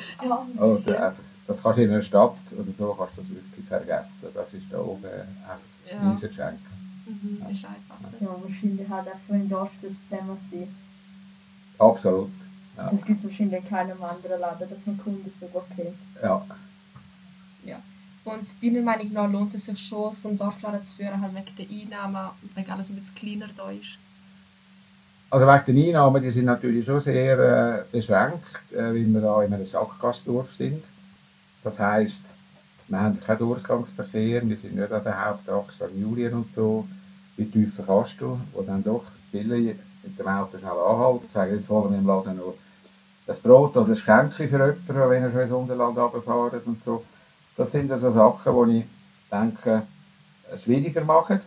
Oder 0.58 1.06
einfach, 1.08 1.22
das 1.46 1.62
kannst 1.62 1.78
du 1.78 1.82
in 1.84 1.90
einer 1.90 2.02
Stadt 2.02 2.36
oder 2.52 2.72
so 2.76 2.94
kannst 2.94 3.16
du 3.18 3.22
das 3.22 3.30
wirklich 3.30 3.64
vergessen. 3.66 4.28
Das 4.34 4.52
ist 4.54 4.64
da 4.70 4.78
oben 4.78 5.04
einfach 5.04 5.58
ein 5.92 6.02
Ja. 6.04 6.10
riesiges 6.12 6.30
Geschenk. 6.30 6.60
Mhm. 7.06 7.46
Ist 7.50 7.64
einfach. 7.66 7.98
Ja, 8.20 8.28
wahrscheinlich 8.42 8.88
halt 8.88 9.08
auch 9.08 9.18
so 9.18 9.34
im 9.34 9.48
Dorf 9.48 9.70
das 9.82 9.92
zusammen 10.08 10.38
sein. 10.50 10.74
Absolut. 11.78 12.30
Ja. 12.76 12.90
Das 12.90 13.04
gibt 13.04 13.18
es 13.18 13.24
wahrscheinlich 13.30 13.62
in 13.62 13.68
keinem 13.68 14.02
anderen 14.02 14.40
Laden, 14.40 14.68
dass 14.70 14.86
man 14.86 14.98
Kunden 14.98 15.30
so 15.38 15.46
gut 15.46 15.64
kennt. 15.76 15.96
ja. 16.22 16.44
Und 18.26 18.46
deiner 18.62 18.80
Meinung 18.80 19.12
nach 19.12 19.30
lohnt 19.30 19.54
es 19.54 19.66
sich 19.66 19.78
schon, 19.78 20.14
so 20.14 20.28
einen 20.28 20.38
Dorfladen 20.38 20.82
zu 20.82 20.96
führen, 20.96 21.20
halt 21.20 21.34
wegen 21.34 21.56
der 21.58 21.98
Einnahmen 22.00 22.30
und 22.40 22.56
wegen 22.56 22.70
alles 22.70 22.88
ein 22.88 22.96
bisschen 22.96 23.14
kleiner 23.14 23.48
da 23.54 23.70
ist? 23.70 23.98
Also 25.28 25.46
wegen 25.46 25.64
den 25.66 25.88
Einnahmen, 25.88 26.22
die 26.22 26.30
sind 26.30 26.46
natürlich 26.46 26.86
schon 26.86 27.02
sehr 27.02 27.38
äh, 27.38 27.84
beschränkt, 27.92 28.62
äh, 28.72 28.76
weil 28.78 29.06
wir 29.12 29.20
da 29.20 29.42
in 29.42 29.52
einem 29.52 29.66
Sackgassdorf 29.66 30.54
sind. 30.54 30.82
Das 31.64 31.78
heisst, 31.78 32.22
wir 32.88 33.00
haben 33.00 33.18
keinen 33.18 33.38
Durchgangsverkehr, 33.38 34.46
wir 34.46 34.56
sind 34.58 34.76
nicht 34.76 34.92
an 34.92 35.02
der 35.02 35.24
Hauptachse 35.24 35.86
an 35.86 35.98
Julien 35.98 36.34
und 36.34 36.52
so, 36.52 36.86
wie 37.36 37.46
tief 37.46 37.72
kannst 37.84 38.20
du, 38.20 38.38
wo 38.52 38.62
dann 38.62 38.84
doch 38.84 39.04
viele 39.30 39.56
mit 39.56 40.18
dem 40.18 40.28
Auto 40.28 40.58
schnell 40.58 40.70
anhalten, 40.70 41.28
sagen, 41.32 41.56
jetzt 41.56 41.68
holen 41.70 41.90
wir 41.90 41.98
im 41.98 42.06
Laden 42.06 42.36
noch 42.36 42.54
das 43.26 43.38
Brot 43.38 43.74
oder 43.76 43.88
das 43.88 44.00
Schränkchen 44.00 44.48
für 44.48 44.58
jemanden, 44.58 45.10
wenn 45.10 45.22
er 45.22 45.32
schon 45.32 45.40
ins 45.40 45.52
Unterland 45.52 45.96
runterfährt 45.96 46.66
und 46.66 46.84
so. 46.84 47.02
Das 47.56 47.70
sind 47.72 47.90
also 47.90 48.12
Sachen, 48.12 48.70
die 48.70 48.78
ich 48.80 48.84
denke, 49.32 49.82
es 50.52 50.62
schwieriger 50.62 51.04
machen. 51.04 51.40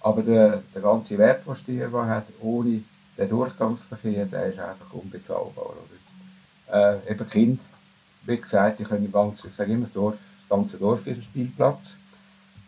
Aber 0.00 0.22
der, 0.22 0.62
der 0.72 0.82
ganze 0.82 1.18
Wert, 1.18 1.44
den 1.44 1.56
Stierwa 1.56 2.06
hat, 2.06 2.26
ohne 2.40 2.82
den 3.16 3.28
Durchgangsverkehr, 3.28 4.26
der 4.26 4.46
ist 4.46 4.60
einfach 4.60 4.92
unbezahlbar. 4.92 5.70
Oder? 6.68 7.00
Äh, 7.02 7.10
eben 7.10 7.26
Kind, 7.26 7.60
wie 8.22 8.36
gesagt, 8.36 8.80
ich, 8.80 8.88
können 8.88 9.10
ganz, 9.10 9.44
ich 9.44 9.54
sage 9.54 9.72
immer, 9.72 9.84
das, 9.84 9.92
Dorf, 9.92 10.16
das 10.40 10.58
ganze 10.58 10.76
Dorf 10.76 11.06
ist 11.06 11.18
ein 11.18 11.22
Spielplatz. 11.22 11.96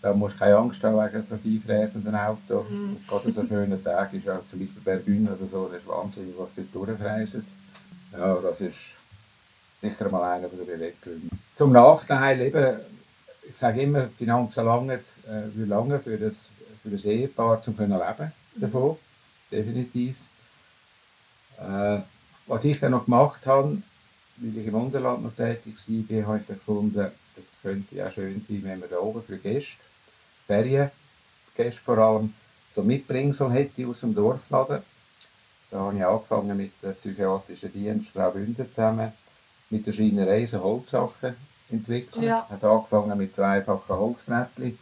Da 0.02 0.14
musst 0.14 0.36
du 0.36 0.38
keine 0.38 0.56
Angst 0.56 0.82
haben 0.82 0.96
wegen 0.96 1.26
vorbeifräsenden 1.26 2.14
Auto. 2.14 2.64
Mhm. 2.68 2.96
Gerade 3.06 3.30
so 3.30 3.46
schönen 3.46 3.84
Tag 3.84 4.12
ist 4.14 4.24
ja 4.24 4.40
zum 4.48 4.60
Beispiel 4.60 4.82
Bergün 4.82 5.28
oder 5.28 5.46
so, 5.50 5.68
das 5.68 5.78
ist 5.80 5.88
wahnsinnig, 5.88 6.34
was 6.38 6.48
dort 6.56 6.74
durchfräsen. 6.74 7.44
Ja, 8.12 8.34
das 8.36 8.60
ist 8.60 8.76
sicher 9.82 10.08
mal 10.08 10.36
einer 10.36 10.48
der 10.48 10.64
Beweggründe. 10.64 11.28
Zum 11.56 11.72
Nachteil 11.72 12.40
eben, 12.40 12.80
ich 13.48 13.56
sage 13.56 13.82
immer, 13.82 14.02
die 14.02 14.24
Finanzen 14.24 14.64
lange, 14.64 14.94
äh, 14.94 15.42
wie 15.54 15.64
lange 15.64 15.98
für 15.98 16.16
das, 16.16 16.34
für 16.82 16.90
das 16.90 17.04
Ehepaar 17.04 17.60
zum 17.60 17.76
können 17.76 17.92
leben 17.92 18.32
davon, 18.56 18.96
definitiv. 19.50 20.16
Äh, 21.58 22.00
was 22.46 22.64
ich 22.64 22.80
dann 22.80 22.92
noch 22.92 23.04
gemacht 23.04 23.46
habe, 23.46 23.82
weil 24.40 24.56
ich 24.58 24.66
im 24.66 24.74
Unterland 24.74 25.22
noch 25.22 25.34
tätig 25.34 25.76
war, 25.86 26.26
habe 26.26 26.38
ich 26.38 26.46
gefunden, 26.46 27.10
es 27.36 27.44
könnte 27.62 27.94
ja 27.94 28.10
schön 28.10 28.44
sein, 28.46 28.62
wenn 28.64 28.80
man 28.80 28.88
da 28.88 28.98
oben 28.98 29.22
für 29.22 29.36
Gäste, 29.36 29.76
Feriengäste 30.46 31.80
vor 31.84 31.98
allem, 31.98 32.34
so 32.74 32.82
Mitbringsel 32.82 33.50
hätte 33.50 33.86
aus 33.86 34.00
dem 34.00 34.14
Dorfladen. 34.14 34.82
Da 35.70 35.78
habe 35.78 35.96
ich 35.96 36.04
angefangen 36.04 36.56
mit 36.56 36.72
dem 36.82 36.94
psychiatrischen 36.94 37.72
Dienst 37.72 38.10
Frau 38.10 38.30
Bünder 38.30 38.68
zusammen, 38.68 39.12
mit 39.70 39.86
der 39.86 39.92
Schreinerei 39.92 40.46
so 40.46 40.62
Holzsachen 40.62 41.36
entwickeln. 41.70 42.24
Ja. 42.24 42.48
Hat 42.48 42.64
angefangen 42.64 43.16
mit 43.18 43.34
so 43.34 43.42
einfachen 43.42 43.96
Holzbrettchen, 43.96 44.78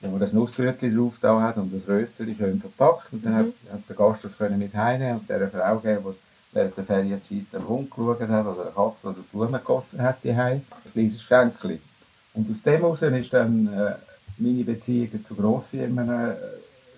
wo 0.00 0.10
man 0.10 0.20
das 0.20 0.32
Nussflötchen 0.32 0.96
drauf 0.96 1.14
da 1.20 1.40
hat 1.40 1.56
und 1.56 1.72
das 1.74 1.86
Rötchen 1.86 2.34
schön 2.36 2.60
verpackt. 2.60 3.12
Und 3.12 3.24
dann 3.26 3.34
hat, 3.34 3.46
hat 3.70 3.88
der 3.88 3.96
Gast 3.96 4.24
das 4.24 4.38
können 4.38 4.58
mit 4.58 4.74
heine 4.74 5.14
und 5.14 5.28
dieser 5.28 5.48
Frau 5.48 5.78
gegeben, 5.78 6.04
die 6.04 6.31
während 6.52 6.76
der 6.76 6.84
Ferienzeit 6.84 7.46
einen 7.52 7.68
Hund 7.68 7.90
geschaut 7.90 8.20
hat 8.20 8.46
oder 8.46 8.62
eine 8.62 8.70
Katze 8.70 9.08
oder 9.08 9.18
Blumen 9.32 9.52
gegossen 9.52 10.02
hat, 10.02 10.18
die 10.22 10.30
Ein 10.30 10.64
kleines 10.92 11.18
Geschenkchen. 11.18 11.80
Und 12.34 12.50
aus 12.50 12.62
dem 12.62 12.80
heraus 12.80 13.02
ist 13.02 13.32
dann 13.32 13.66
äh, 13.66 13.94
meine 14.38 14.64
Beziehung 14.64 15.24
zu 15.24 15.34
Grossfirmen 15.34 16.08
äh, 16.08 16.12
eine 16.12 16.36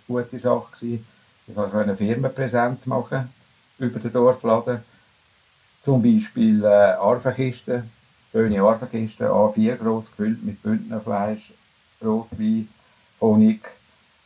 gute 0.07 0.39
Sache 0.39 0.67
gewesen. 0.73 1.07
Ich 1.47 1.55
konnte 1.55 1.79
einen 1.79 1.97
Firmenpräsent 1.97 2.87
machen 2.87 3.31
über 3.79 4.01
den 4.01 4.13
Dorfladen. 4.13 4.81
Zum 5.83 6.03
Beispiel 6.03 6.65
äh, 6.65 6.67
Arvenkisten, 6.67 7.91
schöne 8.33 8.63
Arvenkisten, 8.63 9.27
A4 9.27 9.77
groß 9.77 10.07
gefüllt 10.11 10.43
mit 10.43 10.63
Bündnerfleisch, 10.63 11.53
Rotwein, 12.03 12.69
Honig, 13.21 13.61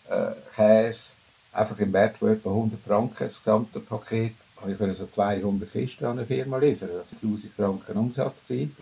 äh, 0.08 0.32
Käse. 0.54 1.10
Einfach 1.52 1.78
im 1.80 1.92
Wert 1.92 2.18
von 2.18 2.30
etwa 2.30 2.50
100 2.50 2.80
Franken, 2.80 3.26
das 3.26 3.38
gesamte 3.38 3.80
Paket. 3.80 4.34
Und 4.62 4.72
ich 4.72 4.98
so 4.98 5.06
200 5.06 5.70
Kisten 5.70 6.04
an 6.04 6.18
eine 6.18 6.26
Firma 6.26 6.58
liefern. 6.58 6.88
Das 6.92 7.12
war 7.12 7.30
1000 7.30 7.52
Franken 7.52 7.96
Umsatz, 7.96 8.44
gewesen, 8.46 8.76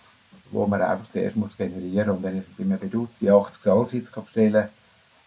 wo 0.50 0.66
man 0.66 0.80
einfach 0.80 1.10
zuerst 1.10 1.36
muss 1.36 1.56
generieren 1.56 2.08
muss. 2.08 2.16
Und 2.16 2.22
wenn 2.22 2.38
ich 2.38 2.44
bei 2.56 2.64
einem 2.64 2.78
Beduzzi 2.78 3.28
80 3.28 3.62
Salzsitz 3.62 4.10
bestellen 4.10 4.68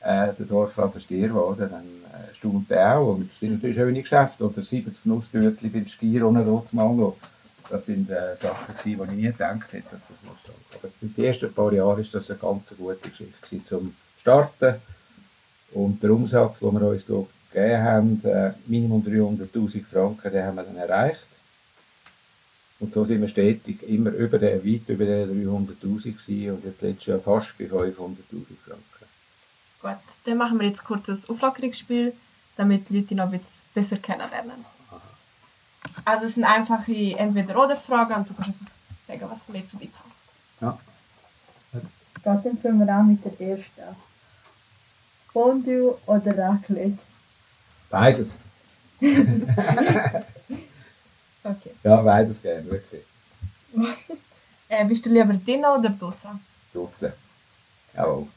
kann, 0.01 0.29
äh, 0.29 0.34
der 0.34 0.46
Dorfladen 0.46 1.01
Stierwa, 1.01 1.41
oder, 1.41 1.68
dann 1.68 1.84
äh, 1.84 2.34
staunt 2.36 2.72
er 2.72 2.98
auch. 2.98 3.15
Und 3.15 3.29
das 3.29 3.39
sind 3.39 3.53
natürlich 3.53 3.75
schöne 3.75 4.01
Geschäfte. 4.01 4.46
Oder 4.46 4.63
70 4.63 5.06
Nusstürtchen 5.06 5.72
beim 5.72 5.88
Skier 5.88 6.25
ohne 6.25 6.44
mal. 6.72 7.13
Das 7.70 7.86
sind 7.86 8.10
äh, 8.10 8.36
Sachen, 8.36 8.74
die 8.84 8.94
ich 8.94 9.12
nie 9.12 9.24
gedacht 9.24 9.72
hätte, 9.72 9.89
dass 9.91 10.01
das 10.08 10.18
muss. 10.25 10.56
Aber 10.74 10.88
für 11.00 11.06
die 11.06 11.25
ersten 11.25 11.53
paar 11.53 11.72
Jahre 11.72 11.98
war 11.98 12.06
das 12.12 12.29
eine 12.29 12.39
ganz 12.39 12.63
gute 12.75 13.10
Geschichte 13.10 13.62
zum 13.68 13.94
Starten. 14.22 14.75
Und 15.74 16.01
der 16.01 16.10
Umsatz, 16.10 16.60
den 16.60 16.74
wir 16.74 16.88
uns 16.88 17.06
hier 17.06 17.27
gegeben 17.51 17.84
haben, 17.84 18.25
äh, 18.25 18.53
Minimum 18.68 19.03
300'000 19.03 19.86
Franken, 19.86 20.32
den 20.32 20.44
haben 20.44 20.56
wir 20.56 20.63
dann 20.63 20.77
erreicht. 20.77 21.27
Und 22.79 22.94
so 22.94 23.03
sind 23.03 23.22
wir 23.22 23.27
stetig 23.27 23.84
immer 23.84 24.12
über 24.12 24.39
den, 24.39 24.63
weit 24.65 24.88
über 24.88 25.06
den 25.06 25.48
300'000 25.48 26.13
gewesen 26.13 26.56
und 26.56 26.65
jetzt 26.65 26.82
letztes 26.82 27.08
Jahr 27.08 27.20
fast 27.20 27.58
bei 27.58 27.65
500'000 27.65 27.94
Franken. 28.65 29.00
Gut, 29.82 29.98
dann 30.25 30.38
machen 30.38 30.60
wir 30.60 30.68
jetzt 30.68 30.84
kurz 30.84 31.10
ein 31.10 31.18
Auflockerungsspiel, 31.27 32.13
damit 32.56 32.89
die 32.89 33.00
Leute 33.00 33.15
noch 33.15 33.25
ein 33.25 33.39
bisschen 33.39 33.62
besser 33.74 33.98
kennenlernen. 33.98 34.65
Also 36.06 36.25
es 36.25 36.36
sind 36.36 36.44
einfache 36.44 37.18
Entweder-Oder-Fragen 37.18 38.15
und 38.15 38.29
du 38.29 38.34
kannst 38.34 38.50
einfach 38.50 38.74
sagen, 39.08 39.25
was 39.29 39.50
mehr 39.50 39.65
zu 39.65 39.77
dir 39.77 39.89
passt. 39.89 40.24
Ja. 40.62 40.77
Gut, 41.72 41.84
dann 42.24 42.58
fangen 42.58 42.79
wir 42.79 42.94
an 42.94 43.10
mit 43.10 43.25
der 43.25 43.39
ersten. 43.39 43.96
Fondue 45.32 45.98
oder 46.06 46.38
Raclette? 46.38 47.09
Beides. 47.89 48.31
Okay. 51.41 51.72
Ja, 51.84 52.01
beides 52.01 52.41
gerne, 52.41 52.69
wirklich. 52.69 53.03
Äh, 54.72 54.86
bist 54.86 55.03
du 55.03 55.10
lieber 55.10 55.34
drinnen 55.34 55.65
oder 55.65 55.89
draußen? 55.89 56.39
Draussen. 56.72 57.12
Jawohl. 57.96 58.27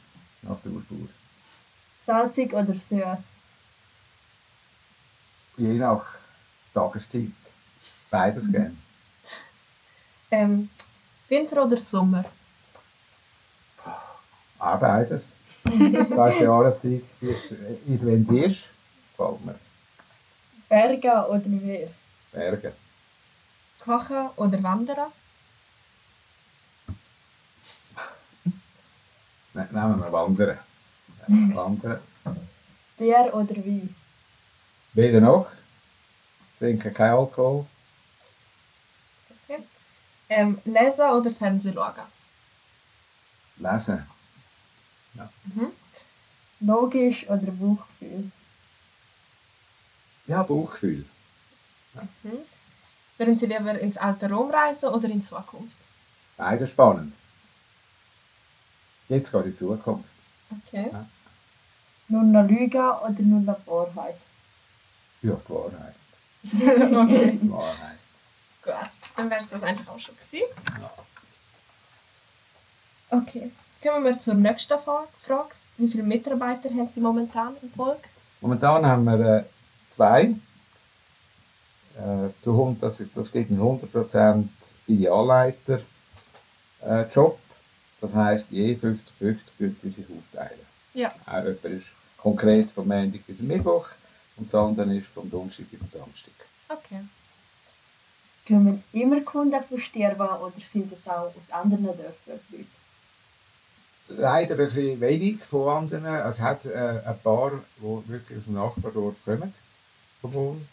Naturpur. 0.41 1.07
Salzig 2.03 2.51
oder 2.53 2.73
süß? 2.73 3.19
Je 5.57 5.73
nach 5.73 6.03
Tageszeit. 6.73 7.29
Beides 8.09 8.51
gerne. 8.51 8.75
Ähm, 10.31 10.69
Winter 11.29 11.63
oder 11.65 11.77
Sommer? 11.77 12.25
Auch 14.57 14.79
beides. 14.79 15.21
Das 15.65 16.33
ist 16.33 16.39
die 16.39 16.43
Jahreszeit, 16.43 17.03
wenn 17.85 18.25
sie 18.25 18.39
ist, 18.39 18.63
gefällt 19.17 19.45
mir. 19.45 19.55
Berge 20.69 21.27
oder 21.29 21.47
Meer? 21.47 21.89
Berge. 22.31 22.73
Kochen 23.79 24.29
oder 24.37 24.61
Wandern? 24.63 25.11
Ne- 29.53 29.67
Nehmen 29.71 29.99
wir 29.99 30.11
Wandern. 30.11 30.57
Ja, 31.27 31.27
Wandern. 31.55 31.99
Bier 32.97 33.29
oder 33.33 33.55
Wein? 33.55 33.95
Weder 34.93 35.21
noch. 35.21 35.47
Trinke 36.59 36.91
kein 36.91 37.11
Alkohol. 37.11 37.65
Ähm, 40.29 40.59
lesen 40.65 41.09
oder 41.11 41.29
Fernsehen 41.29 41.73
schauen? 41.75 41.93
Lesen. 43.57 44.07
Logisch 46.61 47.27
oder 47.29 47.51
Bauchgefühl? 47.51 48.31
Ja, 50.33 50.41
Bauchgefühl. 50.41 51.05
Würden 53.19 53.37
Sie 53.37 53.45
lieber 53.45 53.77
ins 53.77 53.97
alte 53.97 54.27
Rom 54.27 54.49
reisen 54.49 54.89
oder 54.89 55.05
in 55.05 55.19
die 55.19 55.21
Zukunft? 55.21 55.77
Beides 56.37 56.71
spannend. 56.71 57.13
Jetzt 59.09 59.31
geht 59.31 59.45
die 59.45 59.55
Zukunft. 59.55 60.09
Okay. 60.49 60.89
Nur 62.07 62.23
noch 62.23 62.47
Lügen 62.49 62.89
oder 63.05 63.21
nur 63.21 63.41
noch 63.41 63.67
Wahrheit? 63.67 64.15
Ja, 65.21 65.37
die 65.47 65.53
Wahrheit. 65.53 65.95
okay. 66.95 67.39
Die 67.39 67.51
Wahrheit. 67.51 67.99
Gut, 68.63 68.89
dann 69.15 69.29
wäre 69.29 69.39
es 69.39 69.49
das 69.49 69.61
eigentlich 69.61 69.87
auch 69.87 69.99
schon 69.99 70.15
gewesen. 70.15 70.47
Okay, 73.11 73.51
kommen 73.83 74.05
wir 74.05 74.17
zur 74.17 74.33
nächsten 74.33 74.79
Frage. 74.79 75.53
Wie 75.77 75.87
viele 75.87 76.01
Mitarbeiter 76.01 76.69
haben 76.71 76.89
Sie 76.89 77.01
momentan 77.01 77.55
im 77.61 77.71
Volk? 77.71 78.01
Momentan 78.41 78.83
haben 78.83 79.05
wir 79.05 79.45
äh, 79.93 79.95
zwei. 79.95 80.35
Äh, 81.95 82.29
zu 82.41 82.51
100, 82.51 82.81
das, 82.81 83.07
das 83.13 83.31
gibt 83.31 83.51
einen 83.51 83.59
100% 83.59 84.47
Filialleiter 84.85 85.81
äh, 86.81 87.03
Job. 87.13 87.39
Das 88.01 88.13
heisst, 88.13 88.45
je 88.49 88.75
50-50 88.75 88.99
würde 89.59 89.75
die 89.83 89.89
sich 89.89 90.05
aufteilen. 90.05 90.59
Ja. 90.93 91.13
Auch 91.25 91.43
jemand 91.43 91.65
ist 91.65 91.85
konkret 92.17 92.71
vom 92.71 92.87
Montag 92.87 93.25
bis 93.25 93.39
Mittwoch 93.39 93.89
und 94.37 94.51
das 94.51 94.59
andere 94.59 94.95
ist 94.95 95.07
vom 95.07 95.29
Donnerstag 95.29 95.69
bis 95.69 95.79
Samstag. 95.79 96.33
Okay. 96.69 97.01
Kommen 98.47 98.83
immer 98.91 99.21
Kunden 99.21 99.63
von 99.63 99.79
Sterba 99.79 100.37
oder 100.39 100.53
sind 100.59 100.91
das 100.91 101.07
auch 101.07 101.27
aus 101.27 101.49
anderen 101.51 101.85
Dörfern 101.85 102.39
Leute? 102.49 102.65
Leider 104.09 104.55
ein 104.55 104.65
bisschen 104.65 104.99
wenig 104.99 105.39
von 105.43 105.69
anderen. 105.69 106.05
Es 106.05 106.39
hat 106.39 106.65
äh, 106.65 107.01
ein 107.05 107.19
paar, 107.23 107.51
die 107.77 108.09
wirklich 108.09 108.39
aus 108.39 108.45
dem 108.45 108.55
Nachbardorf 108.55 109.15
kommen, 109.23 109.53
Wohn. 110.31 110.67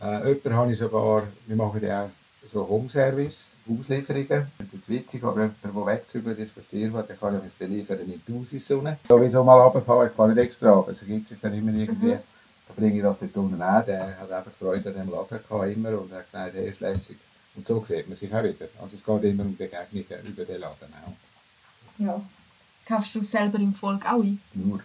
Äh, 0.00 0.28
jemanden 0.28 0.54
habe 0.54 0.72
ich 0.72 0.78
sogar, 0.78 1.24
wir 1.46 1.56
machen 1.56 1.82
ja 1.82 2.04
auch 2.04 2.10
so 2.50 2.66
Homeservice, 2.68 3.48
Auslieferungen. 3.68 4.46
Das 4.58 4.66
ist 4.72 4.88
witzig, 4.88 5.22
aber 5.22 5.42
jemand, 5.42 5.56
der 5.64 5.86
wegzügelt 5.86 6.38
ist 6.38 6.52
Stirwa, 6.66 7.02
der 7.02 7.16
kann 7.16 7.34
ja 7.34 7.40
mein 7.40 7.52
Beliefern 7.58 7.98
in 8.00 8.22
die 8.26 8.56
Aussonne. 8.56 8.98
Sowieso 9.08 9.44
mal 9.44 9.60
runterfahren, 9.60 10.08
ich 10.08 10.16
kann 10.16 10.34
nicht 10.34 10.38
extra 10.38 10.70
runter, 10.70 10.92
es 10.92 11.04
gibt 11.04 11.28
sich 11.28 11.40
dann 11.40 11.54
immer 11.54 11.72
irgendwie. 11.72 12.16
Da 12.68 12.74
bringe 12.74 12.96
ich 12.96 13.02
das 13.02 13.18
dort 13.18 13.36
unten 13.36 13.60
an, 13.60 13.84
der 13.86 14.18
hat 14.18 14.30
einfach 14.30 14.52
Freude 14.52 14.90
an 14.90 14.94
dem 14.94 15.10
Laden 15.10 15.38
gehabt, 15.48 15.76
immer, 15.76 16.00
und 16.00 16.12
hat 16.12 16.26
gesagt, 16.26 16.54
er 16.54 16.66
ist 16.66 16.80
lässig. 16.80 17.16
Und 17.56 17.66
so 17.66 17.84
sieht 17.88 18.08
man 18.08 18.16
sich 18.16 18.32
auch 18.32 18.42
wieder. 18.44 18.68
Also 18.80 18.94
es 18.94 19.04
geht 19.04 19.24
immer 19.24 19.42
um 19.42 19.56
Begegnungen 19.56 20.26
über 20.26 20.44
den 20.44 20.60
Laden 20.60 20.92
auch. 21.04 22.02
Ja. 22.04 22.20
Kaufst 22.86 23.14
du 23.14 23.22
selber 23.22 23.58
im 23.58 23.74
Volk 23.74 24.06
auch 24.06 24.22
ein? 24.22 24.40
Nur. 24.54 24.80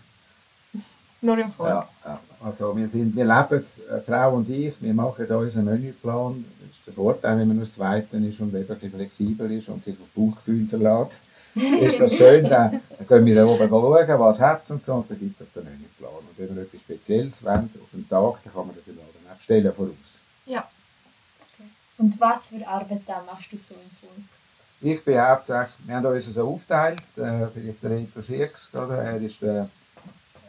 Nur 1.23 1.37
im 1.37 1.51
Volk? 1.51 1.69
Ja, 1.69 1.87
ja. 2.05 2.19
Also 2.43 2.75
wir, 2.75 2.87
sind, 2.89 3.15
wir 3.15 3.23
leben, 3.23 3.65
äh, 3.89 3.99
Frau 4.01 4.35
und 4.35 4.49
ich, 4.49 4.81
wir 4.81 4.93
machen 4.93 5.25
da 5.27 5.37
unseren 5.37 5.65
Menüplan. 5.65 6.43
Das 6.59 6.77
ist 6.77 6.87
der 6.87 6.93
Vorteil, 6.93 7.39
wenn 7.39 7.47
man 7.47 7.57
nur 7.57 7.65
das 7.65 7.73
Zweite 7.73 8.17
ist 8.17 8.39
und 8.41 8.53
ein 8.53 8.67
bisschen 8.67 8.91
flexibel 8.91 9.49
ist 9.51 9.69
und 9.69 9.83
sich 9.83 9.95
auf 9.95 10.07
Bauchgefühl 10.13 10.67
verlässt. 10.67 11.19
ist 11.55 11.99
das 11.99 12.13
schön, 12.15 12.49
dann, 12.49 12.81
dann 12.97 13.07
können 13.07 13.25
wir 13.25 13.35
da 13.35 13.45
oben 13.45 13.69
schauen, 13.69 14.19
was 14.19 14.39
hat 14.39 14.63
es 14.63 14.71
und 14.71 14.83
so, 14.83 14.95
und 14.95 15.09
dann 15.09 15.19
gibt 15.19 15.39
es 15.39 15.53
den 15.53 15.63
Menüplan. 15.63 16.11
Und 16.11 16.37
wenn 16.37 16.55
wir 16.55 16.63
etwas 16.63 16.81
Spezielles 16.81 17.43
wollen, 17.43 17.69
auf 17.81 17.89
den 17.93 18.09
Tag, 18.09 18.43
dann 18.43 18.53
kann 18.53 18.67
man 18.67 18.75
das 18.75 18.87
im 18.87 18.97
Laden 18.97 19.31
auch 19.31 19.37
bestellen 19.37 19.73
voraus. 19.73 20.19
Ja. 20.45 20.67
Und 21.99 22.19
was 22.19 22.47
für 22.47 22.67
Arbeit 22.67 23.01
da 23.05 23.23
machst 23.25 23.51
du 23.51 23.57
so 23.57 23.75
im 23.75 24.09
Volk? 24.09 24.25
Ich 24.81 25.05
bin 25.05 25.17
hauptsächlich, 25.17 25.87
wir 25.87 25.95
haben 25.95 26.05
uns 26.05 26.25
so 26.25 26.49
aufgeteilt, 26.49 26.99
äh, 27.15 27.47
vielleicht 27.53 27.83
der 27.83 27.91
Reto 27.91 28.21
Schirks, 28.21 28.69
oder? 28.73 28.97
er 28.97 29.21
ist 29.21 29.41
der, 29.41 29.69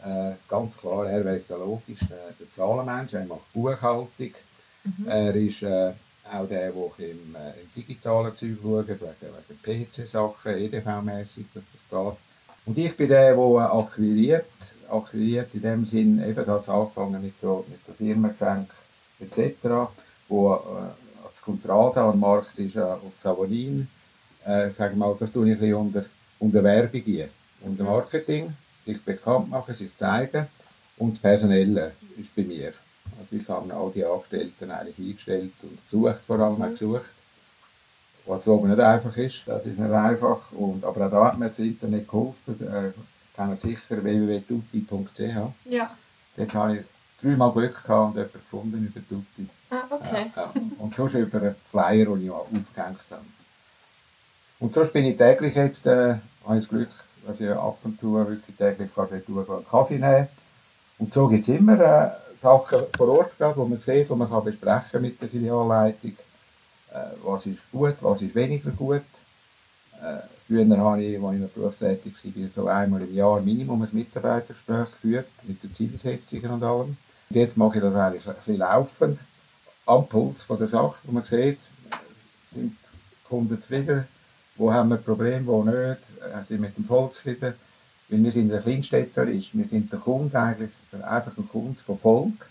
äh, 0.05 0.35
ganz 0.47 0.77
klar, 0.77 1.09
er 1.09 1.25
weiss 1.25 1.47
da 1.47 1.55
logisch, 1.55 1.99
der, 2.09 2.33
der 2.39 2.47
Zahlenmensch, 2.55 3.13
er 3.13 3.25
macht 3.25 3.51
Buchhaltung, 3.53 4.33
er 5.07 5.35
ist 5.35 5.63
äh, 5.63 5.93
auch 6.31 6.47
der, 6.47 6.71
der 6.71 7.09
im, 7.09 7.35
äh, 7.35 7.61
im 7.61 7.71
digitalen 7.75 8.35
Zeug 8.35 8.57
schaut, 8.61 8.87
wegen, 8.87 8.99
wegen 9.63 9.89
PC-Sachen, 9.91 10.53
EDV-mässig, 10.53 11.45
das 11.53 11.63
geht. 11.89 12.17
Und 12.65 12.77
ich 12.77 12.95
bin 12.97 13.07
der, 13.07 13.35
der 13.35 13.73
akquiriert, 13.73 14.45
akquiriert 14.89 15.53
in 15.53 15.61
dem 15.61 15.85
Sinn, 15.85 16.23
eben 16.23 16.45
das 16.45 16.69
angefangen 16.69 17.21
mit 17.21 17.33
so, 17.41 17.65
mit 17.67 17.79
der 17.87 17.95
Firmengeschenk 17.95 18.73
etc., 19.19 19.89
wo 20.27 20.53
äh, 20.53 20.59
das 21.31 21.41
Contrada 21.41 22.09
am 22.09 22.19
Markt 22.19 22.57
ist, 22.57 22.75
äh, 22.75 22.81
auf 22.81 23.13
Savonin, 23.19 23.87
äh, 24.45 24.69
sag 24.71 24.95
mal, 24.95 25.15
das 25.19 25.31
tue 25.31 25.47
ich 25.47 25.53
ein 25.53 25.59
bisschen 25.59 25.75
unter, 25.75 26.05
unter 26.39 26.63
Werbung 26.63 27.01
hier. 27.01 27.29
Unter 27.61 27.83
Marketing, 27.83 28.53
sich 28.85 29.03
bekannt 29.03 29.49
machen, 29.49 29.73
sich 29.73 29.95
zeigen 29.97 30.47
und 30.97 31.13
das 31.13 31.19
Personelle 31.19 31.91
ist 32.17 32.33
bei 32.35 32.43
mir. 32.43 32.73
Also 33.19 33.35
ich 33.35 33.49
habe 33.49 33.73
all 33.73 33.91
die 33.91 34.05
Angestellten 34.05 34.71
eigentlich 34.71 34.97
eingestellt 34.97 35.53
und 35.63 35.77
gesucht, 35.85 36.21
vor 36.25 36.39
allem 36.39 36.61
auch 36.61 36.69
gesucht. 36.69 37.11
Was 38.25 38.47
oben 38.47 38.69
nicht 38.69 38.79
einfach 38.79 39.15
ist, 39.17 39.41
das 39.45 39.65
ist 39.65 39.77
nicht 39.77 39.91
einfach. 39.91 40.51
Und, 40.53 40.83
aber 40.83 41.05
auch 41.05 41.11
da 41.11 41.25
hat 41.25 41.37
mir 41.37 41.49
das 41.49 41.59
Internet 41.59 42.07
geholfen. 42.07 42.59
Äh, 42.61 42.91
kennt 43.35 43.61
sicher 43.61 44.03
www.tutti.ch. 44.03 45.19
Ja. 45.65 45.95
Dort 46.35 46.53
habe 46.53 46.77
ich 46.77 46.85
dreimal 47.21 47.51
Glück 47.51 47.83
gehabt 47.83 48.07
und 48.07 48.15
jemanden 48.15 48.33
gefunden 48.33 48.93
über 48.93 49.07
Tutti. 49.07 49.49
Ah, 49.69 49.83
okay. 49.89 50.31
Ja, 50.35 50.41
ja. 50.41 50.61
Und 50.79 50.95
sonst 50.95 51.13
über 51.13 51.41
einen 51.41 51.55
Flyer, 51.69 52.05
den 52.05 52.25
ich 52.25 52.31
aufgehängt 52.31 53.05
habe. 53.11 53.21
Und 54.59 54.73
sonst 54.73 54.93
bin 54.93 55.05
ich 55.05 55.17
täglich 55.17 55.55
jetzt, 55.55 55.85
äh, 55.85 56.15
habe 56.45 56.57
ich 56.57 56.63
das 56.63 56.69
Glück, 56.69 56.89
dass 57.25 57.41
ich 57.41 57.49
ab 57.49 57.77
und 57.83 57.99
zu 57.99 58.13
wirklich 58.13 58.55
täglich 58.55 58.93
kann 58.93 59.07
dort 59.09 59.25
gehen, 59.25 59.37
einen 59.37 59.67
Kaffee 59.67 59.99
nehmen 59.99 60.27
Und 60.99 61.13
so 61.13 61.27
gibt 61.27 61.47
es 61.47 61.55
immer 61.55 61.79
äh, 61.79 62.11
Sachen 62.41 62.83
vor 62.95 63.09
Ort, 63.09 63.31
die 63.39 63.59
man 63.59 63.79
sieht, 63.79 64.09
die 64.09 64.13
man 64.13 64.29
kann 64.29 64.43
besprechen 64.43 65.01
mit 65.01 65.21
der 65.21 65.29
Filialleitung. 65.29 66.11
Äh, 66.93 66.97
was 67.23 67.45
ist 67.45 67.59
gut, 67.71 67.95
was 68.01 68.21
ist 68.21 68.35
weniger 68.35 68.71
gut. 68.71 69.01
Äh, 70.01 70.19
früher 70.47 70.77
habe 70.77 71.03
ich, 71.03 71.21
als 71.21 71.35
ich 71.35 71.41
noch 71.41 71.49
berufstätig 71.49 72.13
war, 72.13 72.49
so 72.55 72.67
einmal 72.67 73.01
im 73.01 73.15
Jahr 73.15 73.41
Minimum 73.41 73.81
ein 73.81 73.89
Mitarbeitergespräch 73.91 74.91
geführt, 74.91 75.27
mit 75.43 75.63
den 75.63 75.73
Zielsetzungen 75.73 76.51
und 76.51 76.63
allem. 76.63 76.97
Und 77.29 77.35
jetzt 77.35 77.57
mache 77.57 77.77
ich 77.77 77.83
das 77.83 77.95
eigentlich 77.95 78.27
ein 78.27 78.57
laufend, 78.57 79.19
am 79.85 80.07
Puls 80.07 80.43
von 80.43 80.57
der 80.57 80.67
Sache, 80.67 80.97
wo 81.03 81.11
man 81.11 81.23
sieht, 81.23 81.59
sind 82.53 82.71
die 82.71 83.27
Kunden 83.27 83.59
zufrieden, 83.59 84.07
wo 84.55 84.71
haben 84.71 84.89
wir 84.89 84.97
Probleme, 84.97 85.45
wo 85.45 85.63
nicht, 85.63 85.99
sind 86.47 86.61
mit 86.61 86.77
dem 86.77 86.85
Volk 86.85 87.15
zufrieden. 87.15 87.53
Weil 88.07 88.23
wir 88.23 88.31
sind 88.31 88.53
ein 88.53 88.61
Kleinstädter, 88.61 89.23
ist, 89.23 89.57
wir 89.57 89.67
sind 89.67 89.91
der 89.91 89.99
Kunde 89.99 90.39
eigentlich, 90.39 90.71
einfach 91.03 91.35
ein 91.37 91.49
Kunde 91.49 91.79
von 91.83 91.97
Volk 91.97 92.49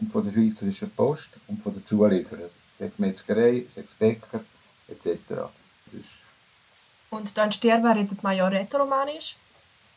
und 0.00 0.10
von 0.10 0.24
der 0.24 0.32
Schweizerischen 0.32 0.90
Post 0.90 1.28
und 1.46 1.62
von 1.62 1.74
der 1.74 1.84
Zulieferer. 1.84 2.48
Sechs 2.78 2.98
Metzgerei, 2.98 3.66
sechs 3.74 3.92
Bäcker 3.94 4.40
etc. 4.88 5.50
Und 7.10 7.28
hier 7.28 7.44
in 7.44 7.52
Sterben 7.52 7.86
redet 7.86 8.22
man 8.22 8.36
ja 8.36 8.48
Rätoromanisch. 8.48 9.36